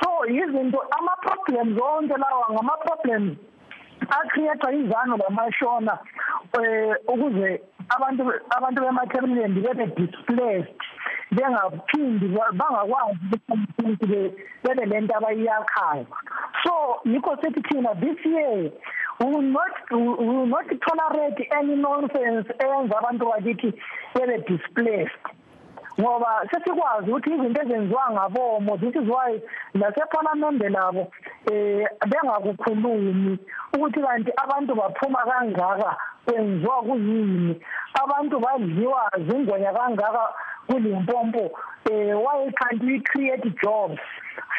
so 0.00 0.26
izinto 0.26 0.80
ama 0.98 1.12
problems 1.22 1.80
onke 1.82 2.14
lawa 2.16 2.46
ngama 2.52 2.76
problems 2.76 3.38
acreate 4.18 4.76
izano 4.78 5.16
lamashona 5.16 5.98
eh 6.62 6.94
ukuze 7.08 7.60
abantu 7.88 8.22
abantu 8.56 8.80
bemathebuleni 8.82 9.60
bebe 9.60 9.86
displaced 9.96 10.80
bengaphindi 11.32 12.26
bangakwazi 12.58 13.40
ukuthi 13.78 14.32
bebe 14.62 14.84
lento 14.86 15.14
abayiyakhayo. 15.16 16.06
So 16.64 17.00
yikho 17.04 17.36
sethi 17.42 17.60
thina 17.68 17.94
this 18.00 18.18
year 18.24 18.70
we 19.20 19.26
will 19.26 19.42
not 19.42 19.72
will 19.90 20.46
not 20.46 20.66
tolerate 20.86 21.48
any 21.58 21.76
nonsense 21.76 22.48
eyenza 22.58 22.98
abantu 22.98 23.24
bakithi 23.30 23.72
bebe 24.14 24.38
displaced 24.48 25.24
ngoba 26.00 26.46
sesikwazi 26.50 27.10
ukuthi 27.10 27.30
izinto 27.30 27.62
ezenziwa 27.62 28.10
ngabomo 28.12 28.72
why 29.12 29.40
nasephalamende 29.74 30.68
labo 30.68 31.12
eh 31.52 31.86
bengakukhulumi 32.10 33.38
ukuthi 33.74 34.00
kanti 34.00 34.30
abantu 34.36 34.74
baphuma 34.74 35.18
kangaka 35.24 35.96
kwenziwa 36.26 36.82
kuyini? 36.82 37.60
Abantu 38.02 38.40
badliwa 38.40 39.10
zingwenya 39.28 39.72
kangaka 39.72 40.34
kulimpompo 40.66 41.50
eh 41.90 42.14
why 42.16 42.50
can't 42.58 42.82
we 42.82 43.00
create 43.00 43.44
jobs 43.62 44.00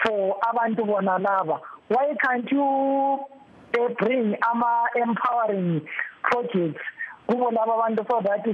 for 0.04 0.38
abantu 0.50 0.86
bona 0.86 1.18
laba? 1.18 1.60
Why 1.90 2.16
can't 2.24 2.50
you 2.52 2.64
uh, 2.64 3.90
bring 4.00 4.38
ama 4.52 4.88
empowering 4.96 5.82
projects 6.24 6.82
kubo 7.28 7.52
laba 7.52 7.74
abantu 7.74 8.06
so 8.08 8.22
that 8.24 8.46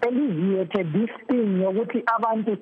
eliziyethe 0.00 0.84
this 0.92 1.10
thing 1.26 1.62
yokuthi 1.62 2.02
abantu 2.16 2.56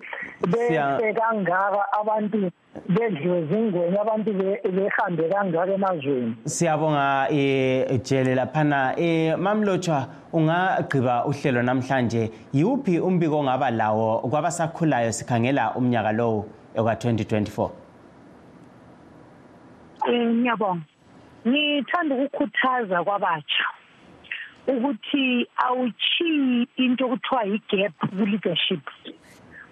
bese 0.48 1.14
kangaka 1.14 1.92
abantu 2.00 2.50
bedliwe 2.88 3.46
zingweni 3.46 3.98
abantu 3.98 4.32
behambe 4.76 5.28
kangaka 5.28 5.72
emazweni. 5.72 6.36
Siyabonga 6.44 7.28
eh 7.30 8.00
jele 8.02 8.34
laphana. 8.34 8.94
Eh 8.98 9.38
mamlotshwa 9.38 10.08
ungagqiba 10.32 11.24
uhlelo 11.24 11.62
namhlanje 11.62 12.30
yiwuphi 12.52 13.00
umbiko 13.00 13.38
ongaba 13.38 13.70
lawo 13.70 14.18
kwabasakhulayo 14.18 15.12
sikhangela 15.12 15.74
umnyaka 15.74 16.12
lowo 16.12 16.46
eka 16.74 16.92
2024 16.94 17.70
Eh 20.08 20.26
ngiyabonga. 20.26 20.82
Ngithanda 21.46 22.14
ukukhuthaza 22.14 23.04
kwabatsha. 23.04 23.64
Ukuthi 24.66 25.46
awuchiyi 25.66 26.68
into 26.76 27.04
okuthiwa 27.06 27.42
yi-gap 27.50 27.94
ku-leadership. 28.10 28.84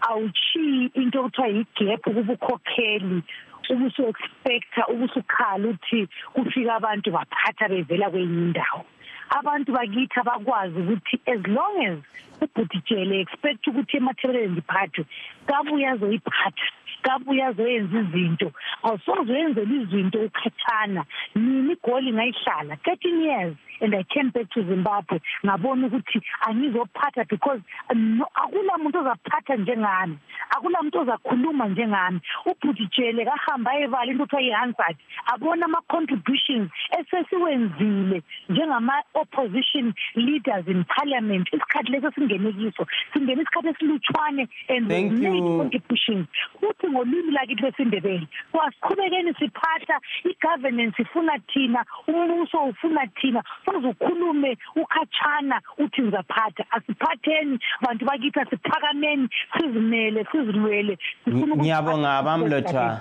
Awuchiyi 0.09 0.90
into 0.94 1.18
okuthiwa 1.20 1.48
yi-gap 1.48 2.00
kubukhokheli 2.02 3.22
ubusu-expecta 3.70 4.87
ubusukhala 4.92 5.68
ukuthi 5.68 6.09
kufika 6.35 6.74
abantu 6.74 7.11
baphatha 7.11 7.68
bevela 7.68 8.11
kwenye 8.11 8.38
indawo. 8.46 8.85
Abantu 9.30 9.72
bakithi 9.72 10.20
abakwazi 10.20 10.76
ukuthi 10.78 11.16
as 11.26 11.40
long 11.46 11.76
as 11.87 11.98
ubhutijele 12.40 13.20
expect 13.20 13.66
ukuthi 13.66 13.96
emathebeleni 13.96 14.52
ndiphathwe 14.52 15.04
kabuye 15.46 15.88
azoyiphatha 15.88 16.66
kabuye 17.02 17.44
azoyenza 17.44 17.98
izinto. 18.00 18.52
Awusoze 18.85 19.33
uyenzela 19.33 19.75
izinto 19.75 20.18
ukhathana 20.18 21.05
nini 21.35 21.73
igoli 21.73 22.12
ngayihlala? 22.12 22.77
Thirteen 22.85 23.20
years 23.23 23.57
and 23.81 23.94
i 23.94 24.03
came 24.05 24.31
back 24.31 24.49
to 24.51 24.62
zimbabwe. 24.62 25.20
Ngabona 25.44 25.87
ukuthi 25.87 26.20
angizophatha 26.47 27.25
because 27.29 27.61
akula 27.90 28.79
muntu 28.79 28.99
ozaphatha 28.99 29.57
njengami. 29.57 30.18
Akula 30.51 30.83
muntu 30.83 30.99
ozakhuluma 31.01 31.68
njengami. 31.68 32.20
Ubhutijele 32.47 33.25
kahamba 33.25 33.70
ayebala 33.70 34.12
into 34.12 34.25
kuthiwa 34.25 34.42
yi-hansard. 34.42 34.97
Abona 35.33 35.64
ama-contributions 35.66 36.70
esesiwenzile 36.99 38.23
njengama-opposition 38.49 39.94
leaders 40.14 40.66
in 40.68 40.85
parliament. 40.85 41.49
Isikhathi 41.53 41.92
leso 41.92 42.11
singene 42.12 42.53
kiso. 42.53 42.87
Singene 43.12 43.42
isikhathi 43.42 43.68
esilutshwane 43.68 44.49
and 44.68 44.88
made 44.88 45.40
contributions. 45.59 46.27
Futhi 46.61 46.87
ngolwimi 46.88 47.33
lakithi 47.33 47.62
lwesindebele 47.62 48.29
so 48.53 48.61
asiqhubekeni 48.82 49.34
siphahla 49.38 50.00
i-governance 50.24 51.02
ifuna 51.02 51.38
thina 51.52 51.84
umbuso 52.08 52.58
ufuna 52.64 53.06
thina. 53.20 53.42
Soze 53.64 53.88
ukhulume 53.88 54.56
ukhatshana 54.76 55.60
uthi 55.78 56.02
ngizaphatha 56.02 56.64
asiphatheni 56.70 57.58
bantu 57.82 58.04
bakithi 58.04 58.40
asiphakameni. 58.40 59.28
Sizimele 59.58 60.26
sizilwele. 60.32 60.98
Ngiyabonga 61.28 62.22
bamlothwa 62.22 63.00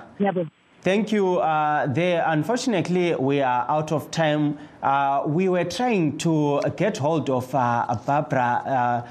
Thank 0.82 1.12
you. 1.12 1.38
Uh, 1.38 1.86
there, 1.86 2.22
unfortunately, 2.26 3.14
we 3.14 3.40
are 3.40 3.64
out 3.70 3.90
of 3.90 4.10
time. 4.10 4.58
Uh, 4.82 5.22
we 5.26 5.48
were 5.48 5.64
trying 5.64 6.18
to 6.18 6.60
get 6.76 6.98
hold 6.98 7.30
of 7.30 7.54
uh, 7.54 7.86
Barbara 8.04 8.60
uh, 8.66 9.08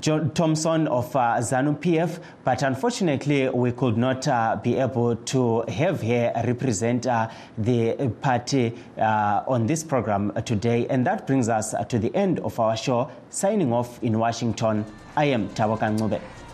John 0.00 0.30
Thompson 0.32 0.86
of 0.88 1.14
uh, 1.16 1.36
ZANU 1.38 1.78
PF, 1.78 2.20
but 2.44 2.62
unfortunately, 2.62 3.48
we 3.48 3.72
could 3.72 3.96
not 3.96 4.28
uh, 4.28 4.58
be 4.62 4.76
able 4.76 5.16
to 5.16 5.62
have 5.68 6.02
her 6.02 6.32
represent 6.46 7.06
uh, 7.06 7.28
the 7.56 8.12
party 8.20 8.74
uh, 8.98 9.42
on 9.46 9.66
this 9.66 9.82
program 9.82 10.32
today. 10.44 10.86
And 10.88 11.06
that 11.06 11.26
brings 11.26 11.48
us 11.48 11.74
to 11.88 11.98
the 11.98 12.14
end 12.14 12.40
of 12.40 12.58
our 12.60 12.76
show. 12.76 13.10
Signing 13.30 13.72
off 13.72 14.02
in 14.02 14.18
Washington, 14.18 14.84
I 15.16 15.26
am 15.26 15.48
Tawakan 15.50 15.98
Ngube. 15.98 16.47